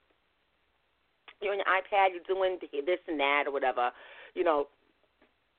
[1.41, 3.91] You're on your iPad, you're doing this and that or whatever,
[4.33, 4.67] you know,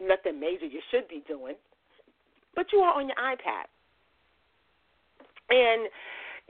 [0.00, 1.54] nothing major you should be doing,
[2.54, 3.66] but you are on your iPad.
[5.50, 5.88] And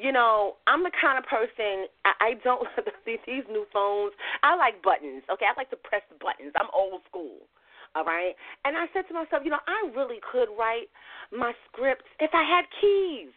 [0.00, 2.66] you know, I'm the kind of person I, don't
[3.06, 4.12] these new phones.
[4.42, 5.22] I like buttons.
[5.30, 6.52] Okay, I like to press buttons.
[6.56, 7.44] I'm old school.
[7.94, 8.34] All right.
[8.64, 10.86] And I said to myself, you know, I really could write
[11.34, 13.34] my scripts if I had keys.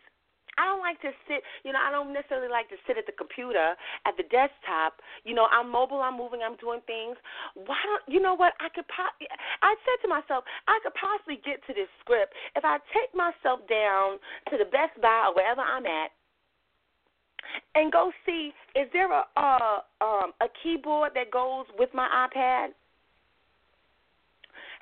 [0.58, 3.18] I don't like to sit, you know, I don't necessarily like to sit at the
[3.18, 3.74] computer,
[4.06, 5.02] at the desktop.
[5.26, 7.18] You know, I'm mobile, I'm moving, I'm doing things.
[7.58, 9.18] Why don't, you know what, I could, po-
[9.66, 13.66] I said to myself, I could possibly get to this script if I take myself
[13.66, 14.22] down
[14.54, 16.14] to the Best Buy or wherever I'm at
[17.76, 22.78] and go see, is there a, uh, um, a keyboard that goes with my iPad?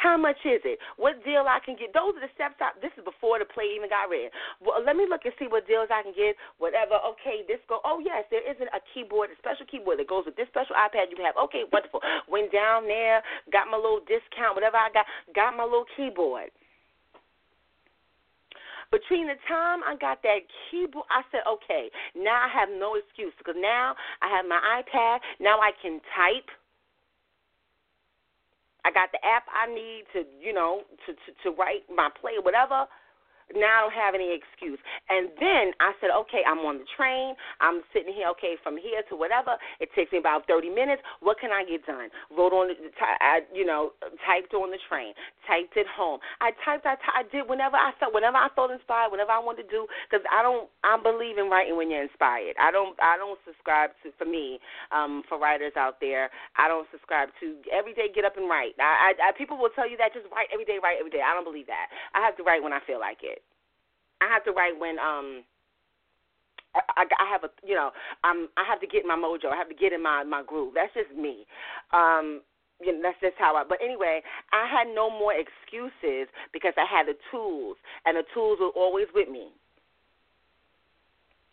[0.02, 0.82] How much is it?
[0.98, 1.94] What deal I can get?
[1.94, 2.58] Those are the steps.
[2.58, 4.34] I, this is before the play even got read.
[4.58, 6.34] Well, let me look and see what deals I can get.
[6.58, 6.98] Whatever.
[7.14, 7.86] Okay, this go.
[7.86, 11.14] Oh yes, there isn't a keyboard, a special keyboard that goes with this special iPad
[11.14, 11.38] you have.
[11.38, 12.02] Okay, wonderful.
[12.26, 13.22] Went down there,
[13.54, 15.06] got my little discount, whatever I got,
[15.38, 16.50] got my little keyboard
[18.92, 23.32] between the time I got that keyboard, I said, okay, now I have no excuse
[23.38, 25.20] because now I have my iPad.
[25.40, 26.52] Now I can type.
[28.86, 32.34] I got the app I need to, you know, to to, to write my play,
[32.38, 32.86] or whatever.
[33.56, 34.80] Now I don't have any excuse.
[35.10, 37.36] And then I said, okay, I'm on the train.
[37.60, 38.30] I'm sitting here.
[38.38, 39.58] Okay, from here to whatever.
[39.80, 41.02] It takes me about 30 minutes.
[41.20, 42.10] What can I get done?
[42.32, 42.78] Wrote on the,
[43.54, 43.92] you know,
[44.24, 45.14] typed on the train.
[45.48, 46.20] Typed it home.
[46.40, 46.86] I typed.
[46.86, 48.14] I, I did whenever I felt.
[48.14, 49.12] Whenever I felt inspired.
[49.12, 49.88] Whenever I wanted to do.
[50.08, 50.70] Because I don't.
[50.84, 52.56] I believe in writing when you're inspired.
[52.62, 52.96] I don't.
[53.02, 54.14] I don't subscribe to.
[54.18, 54.60] For me,
[54.92, 58.76] um, for writers out there, I don't subscribe to every day get up and write.
[58.80, 61.24] I, I, I people will tell you that just write every day, write every day.
[61.26, 61.88] I don't believe that.
[62.14, 63.41] I have to write when I feel like it.
[64.22, 65.44] I have to write when um
[66.76, 67.92] I, I have a you know
[68.24, 69.52] I'm I have to get my mojo.
[69.52, 70.74] I have to get in my my groove.
[70.76, 71.46] That's just me.
[71.92, 72.42] Um,
[72.82, 73.64] you know, that's just how I.
[73.68, 74.22] But anyway,
[74.54, 79.08] I had no more excuses because I had the tools, and the tools were always
[79.14, 79.50] with me.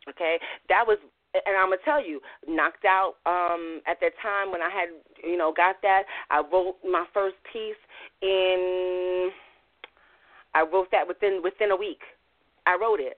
[0.08, 0.98] Okay, that was
[1.34, 4.88] and I'm gonna tell you, knocked out um at that time when I had
[5.24, 6.04] you know got that.
[6.30, 7.80] I wrote my first piece
[8.22, 9.30] in.
[10.54, 12.00] I wrote that within within a week.
[12.68, 13.16] I wrote it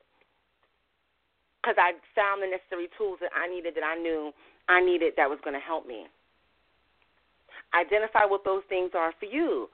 [1.58, 4.30] because I found the necessary tools that I needed that I knew
[4.68, 6.06] I needed that was going to help me.
[7.74, 9.68] Identify what those things are for you.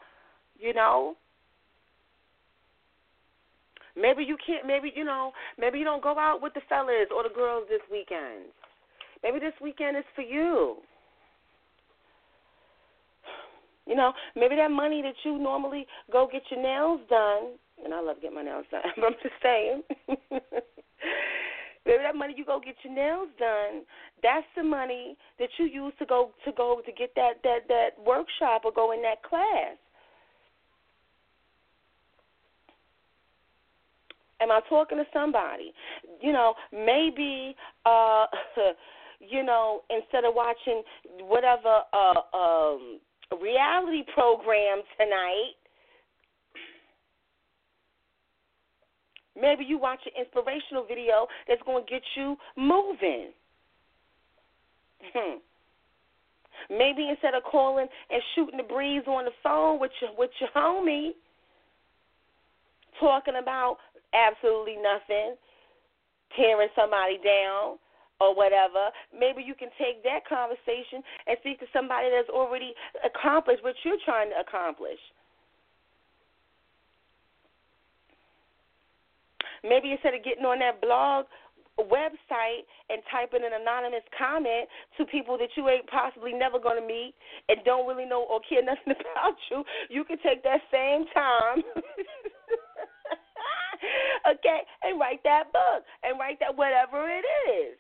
[0.59, 1.17] You know,
[3.97, 4.67] Maybe you can't.
[4.67, 5.33] Maybe you know.
[5.59, 8.53] Maybe you don't go out with the fellas or the girls this weekend.
[9.23, 10.77] Maybe this weekend is for you.
[13.87, 17.53] You know, maybe that money that you normally go get your nails done,
[17.85, 19.83] and I love getting my nails done, but I'm just saying.
[21.87, 23.83] maybe that money you go get your nails done,
[24.23, 27.91] that's the money that you use to go to go to get that that that
[28.05, 29.77] workshop or go in that class.
[34.41, 35.73] Am I talking to somebody?
[36.21, 38.27] You know, maybe uh
[39.21, 40.83] you know, instead of watching
[41.21, 43.01] whatever uh um
[43.41, 45.55] reality program tonight,
[49.41, 53.31] maybe you watch an inspirational video that's going to get you moving.
[55.13, 55.39] Hmm.
[56.71, 60.49] Maybe instead of calling and shooting the breeze on the phone with your with your
[60.57, 61.11] homie,
[62.99, 63.77] talking about
[64.15, 65.37] absolutely nothing,
[66.35, 67.79] tearing somebody down
[68.21, 72.73] or whatever, maybe you can take that conversation and speak to somebody that's already
[73.05, 74.99] accomplished what you're trying to accomplish.
[79.69, 81.27] Maybe instead of getting on that blog
[81.79, 86.87] website and typing an anonymous comment to people that you ain't possibly never going to
[86.87, 87.15] meet
[87.49, 91.63] and don't really know or care nothing about you, you can take that same time
[94.31, 97.77] okay, and write that book and write that whatever it is.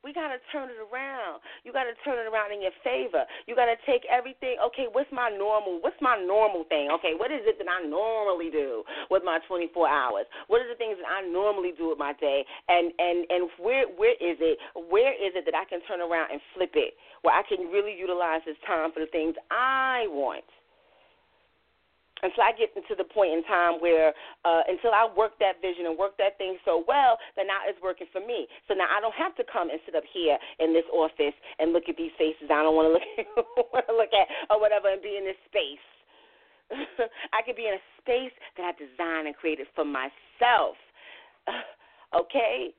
[0.00, 1.44] We got to turn it around.
[1.60, 3.28] You got to turn it around in your favor.
[3.44, 4.56] You got to take everything.
[4.72, 5.76] Okay, what's my normal?
[5.84, 6.88] What's my normal thing?
[7.00, 8.82] Okay, what is it that I normally do
[9.12, 10.24] with my 24 hours?
[10.48, 12.44] What are the things that I normally do with my day?
[12.68, 14.56] And and and where where is it?
[14.88, 16.96] Where is it that I can turn around and flip it?
[17.20, 20.48] Where I can really utilize this time for the things I want?
[22.22, 24.12] Until I get to the point in time where
[24.44, 27.80] uh, until I work that vision and work that thing so well that now it's
[27.82, 28.46] working for me.
[28.68, 31.72] So now I don't have to come and sit up here in this office and
[31.72, 33.06] look at these faces I don't want to look
[33.72, 35.84] want to look at or whatever and be in this space.
[37.34, 40.76] I could be in a space that I designed and created for myself.
[42.14, 42.70] okay?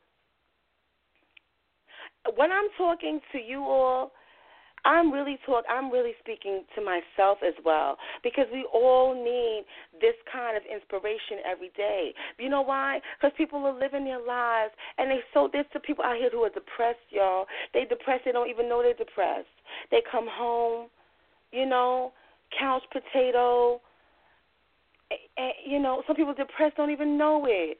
[2.35, 4.11] When I'm talking to you all
[4.85, 9.65] I'm really talk I'm really speaking to myself as well because we all need
[9.99, 12.13] this kind of inspiration every day.
[12.39, 12.99] You know why?
[13.17, 16.43] Because people are living their lives and they so there's the people out here who
[16.43, 17.45] are depressed, y'all.
[17.73, 19.47] They depressed, they don't even know they're depressed.
[19.91, 20.87] They come home,
[21.51, 22.13] you know,
[22.57, 23.81] couch potato.
[25.37, 27.77] And, you know, some people depressed don't even know it.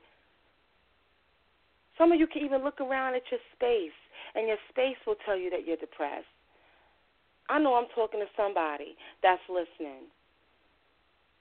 [1.98, 3.96] Some of you can even look around at your space,
[4.34, 6.26] and your space will tell you that you're depressed.
[7.52, 10.08] I know I'm talking to somebody that's listening.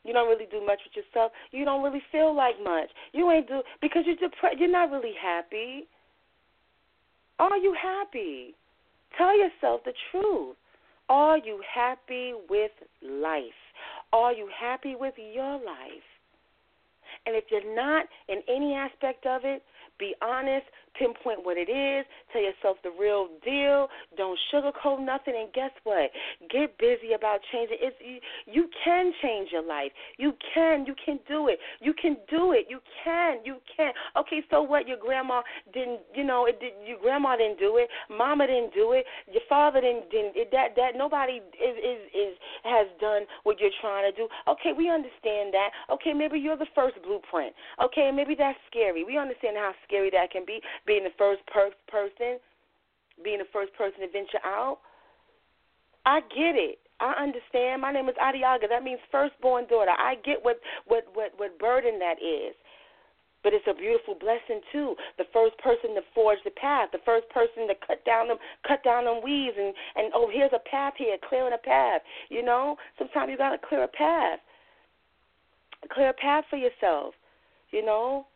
[0.05, 1.31] You don't really do much with yourself.
[1.53, 2.89] You don't really feel like much.
[3.13, 4.59] You ain't do because you're depressed.
[4.59, 5.87] You're not really happy.
[7.39, 8.57] Are you happy?
[9.17, 10.57] Tell yourself the truth.
[11.09, 13.61] Are you happy with life?
[14.13, 16.09] Are you happy with your life?
[17.27, 19.63] And if you're not in any aspect of it,
[20.01, 20.67] be honest,
[20.99, 26.11] pinpoint what it is, tell yourself the real deal, don't sugarcoat nothing, and guess what?
[26.51, 27.79] Get busy about changing.
[27.81, 29.93] It's you, you can change your life.
[30.19, 31.59] You can, you can do it.
[31.81, 32.67] You can do it.
[32.69, 33.93] You can, you can.
[34.17, 34.89] Okay, so what?
[34.89, 36.73] Your grandma didn't, you know, it did.
[36.87, 37.89] Your grandma didn't do it.
[38.11, 39.05] Mama didn't do it.
[39.31, 40.11] Your father didn't.
[40.11, 42.33] didn't it, that that nobody is is is
[42.65, 44.29] has done what you're trying to do.
[44.49, 45.71] Okay, we understand that.
[45.93, 47.55] Okay, maybe you're the first blueprint.
[47.83, 49.05] Okay, maybe that's scary.
[49.05, 52.39] We understand how scary that can be being the first per- person,
[53.25, 54.79] being the first person to venture out.
[56.07, 56.79] I get it.
[57.01, 57.83] I understand.
[57.83, 58.69] My name is Adiagha.
[58.69, 59.91] That means firstborn daughter.
[59.91, 62.55] I get what what what what burden that is.
[63.43, 64.95] But it's a beautiful blessing too.
[65.17, 68.37] The first person to forge the path, the first person to cut down them
[68.69, 72.03] cut down them weeds and and oh here's a path here, clearing a path.
[72.29, 74.41] You know, sometimes you gotta clear a path.
[75.93, 77.15] Clear a path for yourself.
[77.71, 78.27] You know,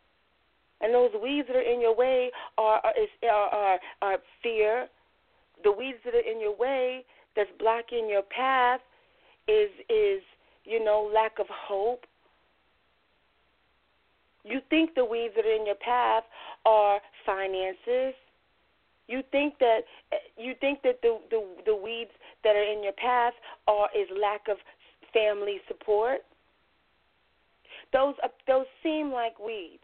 [0.85, 4.87] and those weeds that are in your way are are, are, are fear.
[5.65, 8.81] The weeds that are in your way that's blocking your path
[9.49, 10.23] is is
[10.65, 12.05] you know lack of hope.
[14.45, 16.25] You think the weeds that are in your path
[16.67, 18.15] are finances.
[19.09, 19.81] You think that
[20.37, 22.11] you think that the the the weeds
[22.45, 23.33] that are in your path
[23.67, 24.59] are is lack of
[25.15, 26.21] family support.
[27.95, 29.84] Those uh, those seem like weeds.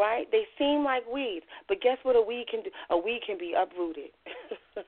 [0.00, 0.24] Right?
[0.32, 2.70] They seem like weeds, but guess what a weed can do?
[2.88, 4.08] A weed can be uprooted.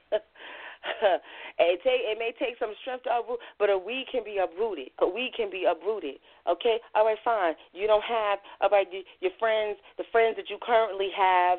[1.60, 4.88] it take it may take some strength to uproot, but a weed can be uprooted.
[5.00, 6.16] A weed can be uprooted.
[6.48, 7.52] Okay, all right, fine.
[7.74, 8.86] You don't have all right.
[9.20, 11.58] Your friends, the friends that you currently have,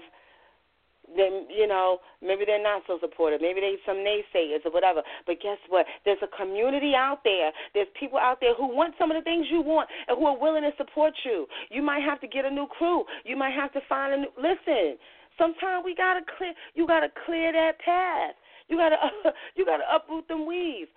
[1.16, 3.42] then you know maybe they're not so supportive.
[3.42, 5.02] Maybe they some naysayers or whatever.
[5.26, 5.86] But guess what?
[6.06, 7.52] There's a community out there.
[7.74, 10.38] There's people out there who want some of the things you want and who are
[10.38, 11.46] willing to support you.
[11.70, 13.04] You might have to get a new crew.
[13.26, 14.32] You might have to find a new.
[14.38, 14.98] Listen.
[15.38, 16.54] Sometimes we gotta clear.
[16.76, 18.36] You gotta clear that path.
[18.68, 20.92] You gotta uh, you gotta uproot them weeds.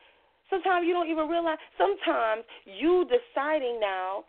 [0.50, 1.58] Sometimes you don't even realize.
[1.78, 4.24] Sometimes you deciding now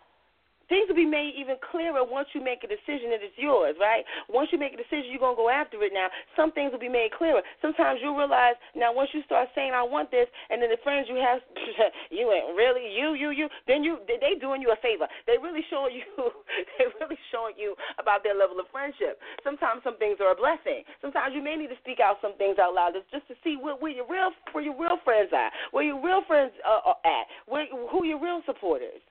[0.69, 4.03] things will be made even clearer once you make a decision that it's yours, right?
[4.29, 5.91] Once you make a decision, you're gonna go after it.
[5.95, 7.41] Now, some things will be made clearer.
[7.61, 11.07] Sometimes you'll realize now once you start saying I want this, and then the friends
[11.09, 11.39] you have,
[12.11, 13.47] you ain't really you, you, you.
[13.67, 15.07] Then you they doing you a favor.
[15.25, 16.05] They really showing you,
[16.77, 19.19] they really showing you about their level of friendship.
[19.43, 20.83] Sometimes some things are a blessing.
[21.01, 23.75] Sometimes you may need to speak out some things out loud just to see where,
[23.75, 27.25] where your real where your real friends are, where your real friends are, are at,
[27.47, 29.01] where who your real supporters.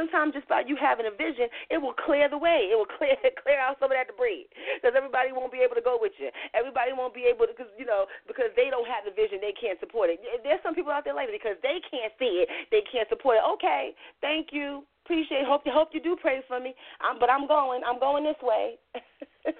[0.00, 2.72] Sometimes just by you having a vision, it will clear the way.
[2.72, 3.12] It will clear
[3.44, 4.48] clear out some of that debris
[4.80, 6.32] because everybody won't be able to go with you.
[6.56, 9.52] Everybody won't be able to because you know because they don't have the vision, they
[9.52, 10.24] can't support it.
[10.40, 13.44] There's some people out there like because they can't see it, they can't support it.
[13.60, 13.92] Okay,
[14.24, 15.44] thank you, appreciate.
[15.44, 16.72] Hope you hope you do pray for me.
[17.04, 17.84] I'm, but I'm going.
[17.84, 18.80] I'm going this way.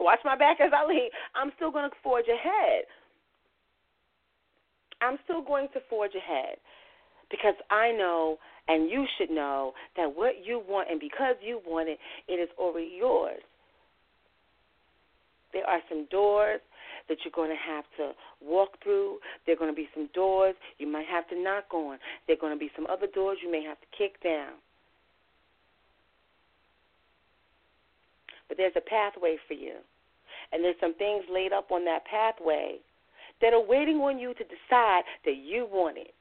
[0.00, 1.12] Watch my back as I leave.
[1.36, 2.88] I'm still going to forge ahead.
[5.04, 6.56] I'm still going to forge ahead
[7.30, 11.88] because I know and you should know that what you want, and because you want
[11.88, 11.98] it,
[12.28, 13.40] it is already yours.
[15.52, 16.60] There are some doors
[17.08, 18.12] that you're going to have to
[18.44, 19.18] walk through.
[19.44, 21.98] There are going to be some doors you might have to knock on.
[22.26, 24.54] There are going to be some other doors you may have to kick down.
[28.48, 29.74] But there's a pathway for you.
[30.52, 32.76] And there's some things laid up on that pathway
[33.40, 36.14] that are waiting on you to decide that you want it.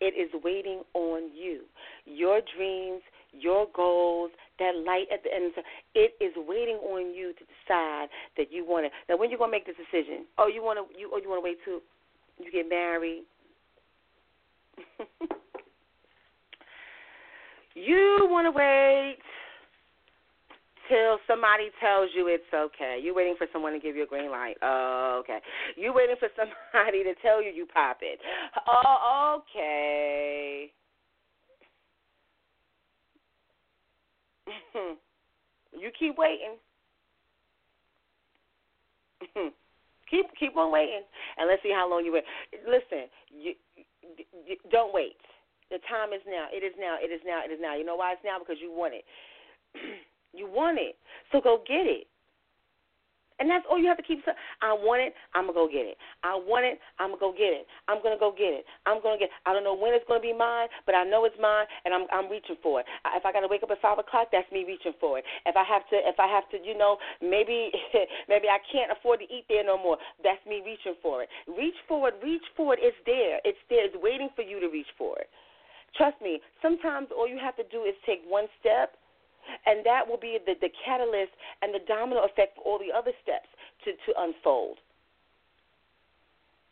[0.00, 1.62] It is waiting on you.
[2.04, 5.52] Your dreams, your goals, that light at the end.
[5.94, 8.92] It is waiting on you to decide that you want it.
[9.08, 10.26] Now, when you gonna make this decision?
[10.38, 11.80] Oh, you wanna you oh you wanna wait till
[12.38, 13.24] you get married?
[17.74, 19.18] you wanna wait
[20.88, 22.98] till somebody tells you it's okay.
[23.02, 24.56] You're waiting for someone to give you a green light.
[24.62, 25.38] Oh, okay.
[25.76, 28.18] You're waiting for somebody to tell you you pop it.
[28.68, 30.70] Oh, okay.
[35.72, 36.56] you keep waiting.
[40.10, 41.02] keep keep on waiting,
[41.38, 42.24] and let's see how long you wait.
[42.66, 43.54] Listen, you,
[44.46, 45.16] you don't wait.
[45.70, 46.46] The time is now.
[46.52, 46.96] It is now.
[47.00, 47.40] It is now.
[47.44, 47.74] It is now.
[47.76, 48.38] You know why it's now?
[48.38, 49.04] Because you want it.
[50.34, 50.96] You want it.
[51.32, 52.06] So go get it.
[53.42, 54.38] And that's all you have to keep saying.
[54.62, 55.10] I want it.
[55.34, 55.98] I'm gonna go get it.
[56.22, 56.78] I want it.
[57.02, 57.66] I'm gonna go get it.
[57.90, 58.64] I'm gonna go get it.
[58.86, 59.26] I'm gonna get.
[59.42, 62.06] I don't know when it's gonna be mine, but I know it's mine, and I'm
[62.14, 62.86] I'm reaching for it.
[63.18, 65.26] If I gotta wake up at five o'clock, that's me reaching for it.
[65.46, 67.74] If I have to, if I have to, you know, maybe
[68.30, 69.98] maybe I can't afford to eat there no more.
[70.22, 71.28] That's me reaching for it.
[71.50, 72.14] Reach for it.
[72.22, 72.80] Reach for it.
[72.86, 73.42] It's there.
[73.42, 73.82] It's there.
[73.82, 75.26] It's waiting for you to reach for it.
[75.98, 76.38] Trust me.
[76.62, 78.94] Sometimes all you have to do is take one step
[79.66, 81.32] and that will be the, the catalyst
[81.62, 83.48] and the domino effect for all the other steps
[83.84, 84.78] to, to unfold.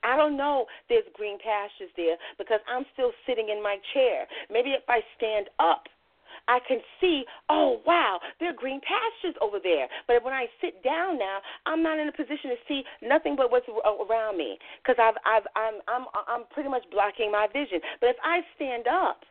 [0.03, 4.27] I don't know there's green pastures there because I'm still sitting in my chair.
[4.51, 5.87] Maybe if I stand up,
[6.49, 9.87] I can see, oh wow, there are green pastures over there.
[10.09, 13.51] But when I sit down now, I'm not in a position to see nothing but
[13.51, 17.81] what's around me because I've, I've, I'm, I'm, I'm pretty much blocking my vision.
[18.01, 19.23] But if I stand up,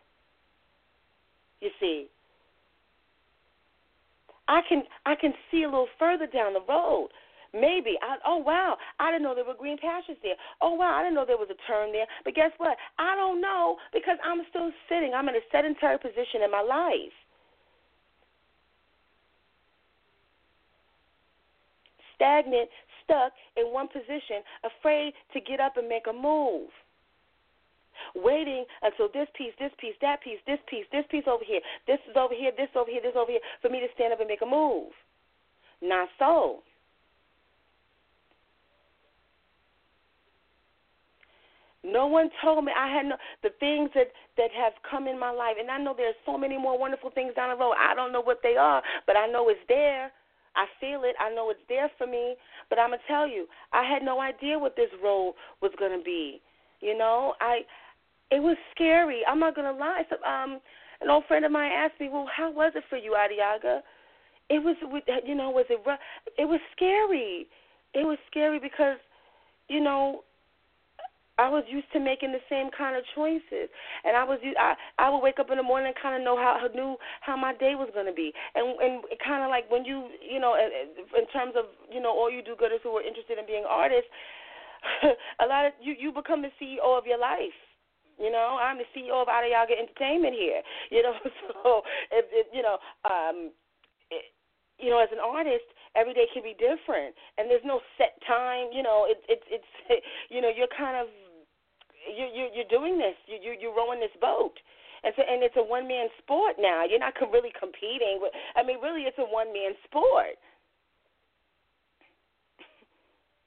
[1.59, 2.07] you see,
[4.47, 7.09] I can I can see a little further down the road.
[7.53, 10.35] Maybe I oh wow, I didn't know there were green pastures there.
[10.61, 12.05] Oh wow, I didn't know there was a turn there.
[12.23, 12.77] But guess what?
[12.97, 15.13] I don't know because I'm still sitting.
[15.13, 17.13] I'm in a sedentary position in my life.
[22.15, 22.69] Stagnant,
[23.03, 26.69] stuck in one position, afraid to get up and make a move
[28.15, 31.99] waiting until this piece, this piece, that piece, this piece, this piece over here, this
[32.09, 34.27] is over here, this over here, this over here, for me to stand up and
[34.29, 34.91] make a move.
[35.81, 36.61] Not so.
[41.83, 42.71] No one told me.
[42.77, 45.95] I had no the things that that have come in my life, and I know
[45.97, 47.73] there's so many more wonderful things down the road.
[47.79, 50.11] I don't know what they are, but I know it's there.
[50.55, 51.15] I feel it.
[51.19, 52.35] I know it's there for me.
[52.69, 56.41] But I'm gonna tell you, I had no idea what this road was gonna be.
[56.81, 57.61] You know, I
[58.31, 59.21] it was scary.
[59.27, 60.03] I'm not gonna lie.
[60.09, 60.59] So, um,
[61.01, 63.81] an old friend of mine asked me, "Well, how was it for you, Adiagha?"
[64.49, 64.75] It was,
[65.25, 65.79] you know, was it?
[65.85, 65.99] Rough?
[66.37, 67.47] It was scary.
[67.93, 68.97] It was scary because,
[69.67, 70.23] you know,
[71.37, 73.69] I was used to making the same kind of choices,
[74.03, 76.37] and I was I I would wake up in the morning and kind of know
[76.37, 79.83] how knew how my day was going to be, and and kind of like when
[79.83, 83.39] you you know in terms of you know all you do gooders who are interested
[83.39, 84.11] in being artists,
[85.41, 87.57] a lot of you you become the CEO of your life.
[88.21, 90.61] You know, I'm the CEO of Adiagha Entertainment here.
[90.93, 91.13] You know,
[91.49, 91.81] so
[92.13, 92.77] if, if you know,
[93.09, 93.49] um,
[94.13, 94.29] it,
[94.77, 95.65] you know, as an artist,
[95.97, 98.69] every day can be different, and there's no set time.
[98.69, 99.71] You know, it's it's it's
[100.29, 101.09] you know, you're kind of
[102.05, 103.17] you you you're doing this.
[103.25, 104.53] You you you're rowing this boat.
[105.03, 106.85] And so, and it's a one man sport now.
[106.85, 108.21] You're not really competing.
[108.21, 110.37] With, I mean, really, it's a one man sport.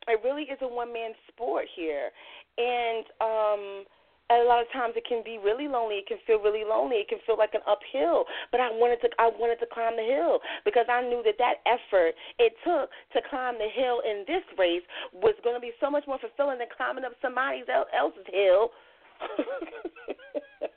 [0.08, 2.10] It really is a one man sport here,
[2.58, 3.84] and um,
[4.41, 5.97] a lot of times it can be really lonely.
[5.97, 6.97] It can feel really lonely.
[6.97, 8.24] It can feel like an uphill.
[8.51, 11.62] But I wanted to I wanted to climb the hill because I knew that that
[11.66, 14.82] effort it took to climb the hill in this race
[15.12, 18.70] was going to be so much more fulfilling than climbing up somebody else's hill.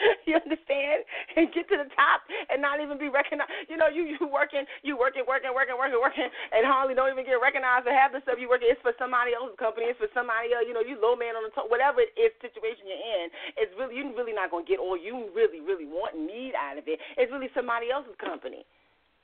[0.28, 1.04] you understand?
[1.36, 3.50] And get to the top and not even be recognized.
[3.68, 7.24] You know, you you working, you working, working, working, working, working, and hardly don't even
[7.24, 8.68] get recognized for have the stuff you working.
[8.70, 9.92] It's for somebody else's company.
[9.92, 10.64] It's for somebody else.
[10.66, 11.68] You know, you low man on the top.
[11.68, 13.26] Whatever it is, situation you're in,
[13.60, 16.80] it's really you're really not gonna get all you really, really want and need out
[16.80, 16.98] of it.
[17.16, 18.64] It's really somebody else's company.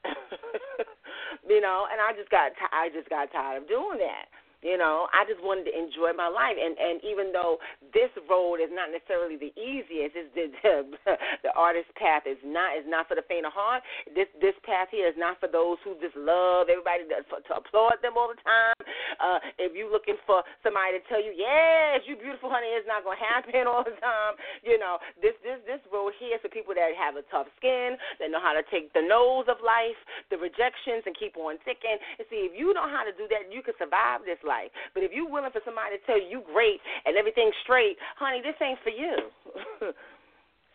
[1.51, 4.31] you know, and I just got t- I just got tired of doing that.
[4.64, 7.61] You know, I just wanted to enjoy my life, and and even though
[7.92, 10.48] this road is not necessarily the easiest, it's the
[11.04, 11.12] the,
[11.44, 13.84] the artist path is not is not for the faint of heart.
[14.16, 18.00] This this path here is not for those who just love everybody to, to applaud
[18.00, 18.80] them all the time.
[19.20, 23.04] Uh, if you're looking for somebody to tell you, yes, you beautiful, honey, it's not
[23.04, 24.40] gonna happen all the time.
[24.64, 28.00] You know, this this this road here is for people that have a tough skin,
[28.18, 29.98] that know how to take the nose of life,
[30.32, 32.00] the rejections, and keep on ticking.
[32.16, 34.70] And see, if you know how to do that, you can survive this life.
[34.94, 38.40] But if you're willing for somebody to tell you you great and everything's straight, honey,
[38.42, 39.92] this ain't for you.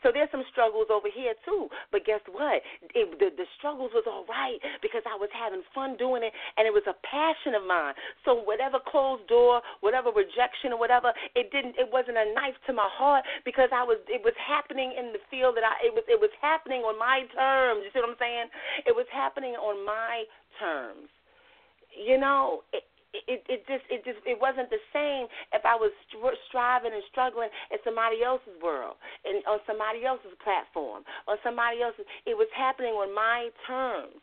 [0.01, 1.69] So there's some struggles over here too.
[1.93, 2.61] But guess what?
[2.97, 6.65] It, the the struggles was all right because I was having fun doing it, and
[6.65, 7.93] it was a passion of mine.
[8.25, 11.77] So whatever closed door, whatever rejection or whatever, it didn't.
[11.77, 14.01] It wasn't a knife to my heart because I was.
[14.09, 15.77] It was happening in the field that I.
[15.85, 16.03] It was.
[16.09, 17.85] It was happening on my terms.
[17.85, 18.49] You see what I'm saying?
[18.89, 20.25] It was happening on my
[20.57, 21.09] terms.
[21.93, 25.91] You know, it, it it just it just it wasn't the same if I was
[26.47, 28.95] striving and struggling in somebody else's world
[29.25, 32.05] and on somebody else's platform on somebody else's.
[32.25, 34.19] It was happening on my terms.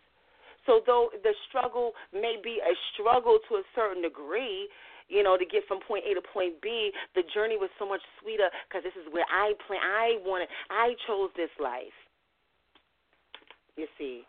[0.67, 4.69] So though the struggle may be a struggle to a certain degree,
[5.09, 8.05] you know, to get from point A to point B, the journey was so much
[8.21, 9.81] sweeter because this is where I plan.
[9.81, 10.49] I wanted.
[10.69, 11.97] I chose this life.
[13.77, 14.25] You see.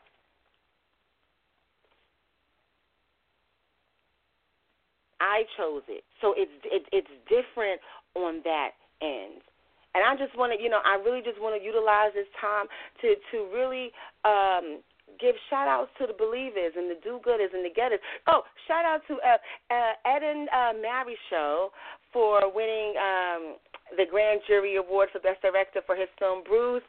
[5.19, 6.03] I chose it.
[6.21, 7.81] So it's it, it's different
[8.15, 9.41] on that end.
[9.95, 12.67] And I just want to, you know, I really just want to utilize this time
[13.01, 13.91] to to really
[14.23, 14.81] um
[15.19, 17.99] give shout outs to the believers and the do gooders and the getters.
[18.27, 19.37] Oh, shout out to uh,
[19.73, 21.71] uh, Eden uh, Mary Show
[22.13, 23.57] for winning um,
[23.97, 26.83] the Grand Jury Award for Best Director for his film Bruce.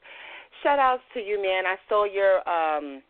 [0.62, 1.64] Shout outs to you, man.
[1.66, 3.02] I saw your um,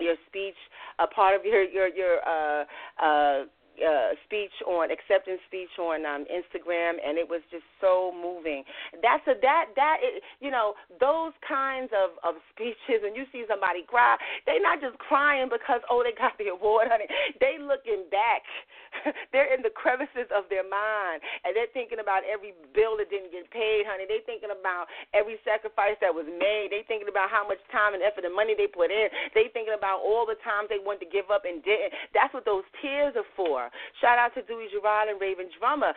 [0.00, 0.58] your speech,
[0.98, 2.64] a part of your your your uh,
[3.02, 3.44] uh,
[3.78, 8.64] uh, speech on acceptance speech on um, Instagram, and it was just so moving.
[9.02, 9.98] That's a that that
[10.40, 14.16] you know those kinds of of speeches, and you see somebody cry,
[14.46, 17.06] they're not just crying because oh they got the award, honey.
[17.40, 18.42] They looking back.
[19.32, 23.30] they're in the crevices of their mind, and they're thinking about every bill that didn't
[23.30, 24.08] get paid, honey.
[24.08, 26.72] They thinking about every sacrifice that was made.
[26.72, 29.08] They thinking about how much time and effort and money they put in.
[29.36, 31.92] They thinking about all the times they wanted to give up and didn't.
[32.16, 33.67] That's what those tears are for.
[34.00, 35.92] Shout out to Dewey Gerard and Raven Drummer,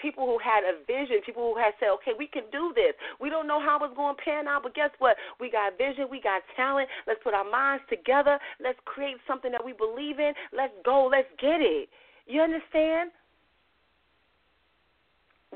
[0.00, 2.94] people who had a vision, people who had said, okay, we can do this.
[3.20, 5.16] We don't know how it's going to pan out, but guess what?
[5.40, 6.88] We got vision, we got talent.
[7.06, 8.38] Let's put our minds together.
[8.62, 10.32] Let's create something that we believe in.
[10.52, 11.08] Let's go.
[11.10, 11.88] Let's get it.
[12.26, 13.10] You understand?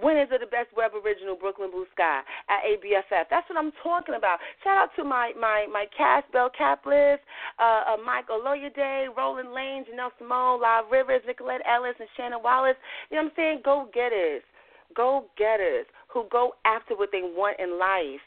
[0.02, 3.26] Winners it the Best Web Original, Brooklyn Blue Sky at ABFF.
[3.30, 4.38] That's what I'm talking about.
[4.64, 7.18] Shout out to my my my cast, Bell Caplis,
[7.58, 12.76] uh, uh, Mike Oloyede, Roland Lane, Janelle Simone, Live Rivers, Nicolette Ellis, and Shannon Wallace.
[13.10, 13.60] You know what I'm saying?
[13.64, 14.42] Go getters,
[14.94, 18.20] go getters who go after what they want in life.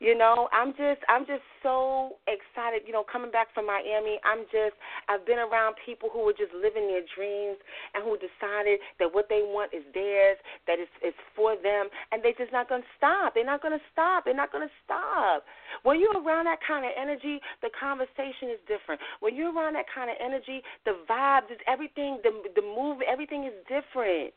[0.00, 4.16] You know, I'm just I'm just so excited, you know, coming back from Miami.
[4.24, 4.72] I'm just
[5.12, 7.60] I've been around people who were just living their dreams
[7.92, 12.24] and who decided that what they want is theirs, that it's it's for them and
[12.24, 13.36] they're just not gonna stop.
[13.36, 14.24] They're not gonna stop.
[14.24, 15.44] They're not gonna stop.
[15.84, 19.04] When you're around that kind of energy, the conversation is different.
[19.20, 23.44] When you're around that kind of energy, the vibes is everything, the the move, everything
[23.44, 24.32] is different.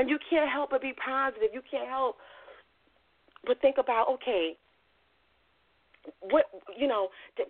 [0.00, 1.52] And you can't help but be positive.
[1.52, 2.16] You can't help
[3.44, 4.56] but think about, okay,
[6.20, 6.46] what
[6.76, 7.46] you know did,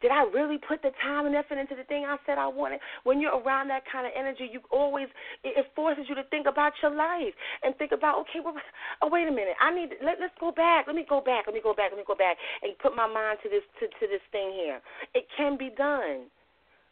[0.00, 2.80] did I really put the time and effort into the thing I said I wanted?
[3.04, 5.08] When you're around that kind of energy, you always
[5.44, 8.54] it, forces you to think about your life and think about okay, well,
[9.02, 10.86] oh wait a minute, I need let let's go back.
[10.86, 11.44] Let me go back.
[11.46, 11.90] Let me go back.
[11.92, 14.80] Let me go back and put my mind to this to to this thing here.
[15.14, 16.28] It can be done.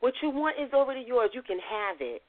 [0.01, 1.31] What you want is already yours.
[1.33, 2.23] You can have it.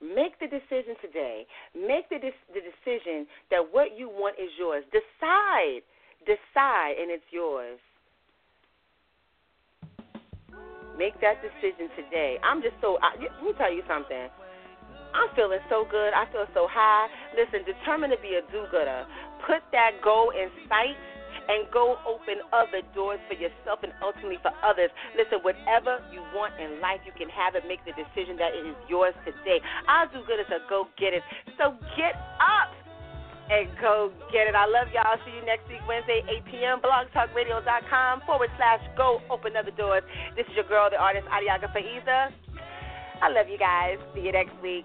[0.00, 1.46] Make the decision today.
[1.74, 4.84] Make the the decision that what you want is yours.
[4.94, 5.82] Decide
[6.26, 7.78] Decide, and it's yours.
[10.98, 12.38] Make that decision today.
[12.42, 12.98] I'm just so.
[12.98, 14.28] I, let me tell you something.
[15.14, 16.12] I'm feeling so good.
[16.12, 17.06] I feel so high.
[17.32, 19.06] Listen, determined to be a do-gooder.
[19.46, 20.98] Put that goal in sight
[21.48, 24.92] and go open other doors for yourself and ultimately for others.
[25.16, 27.64] Listen, whatever you want in life, you can have it.
[27.64, 29.64] Make the decision that it is yours today.
[29.88, 31.24] I'll do good as a go get it.
[31.56, 32.68] So get up
[33.50, 34.54] and go get it.
[34.54, 35.16] I love y'all.
[35.24, 36.80] See you next week, Wednesday, 8 p.m.
[36.80, 40.02] blogtalkradio.com forward slash go open other doors.
[40.36, 42.32] This is your girl, the artist, Adiagha Faiza.
[43.20, 43.98] I love you guys.
[44.14, 44.84] See you next week.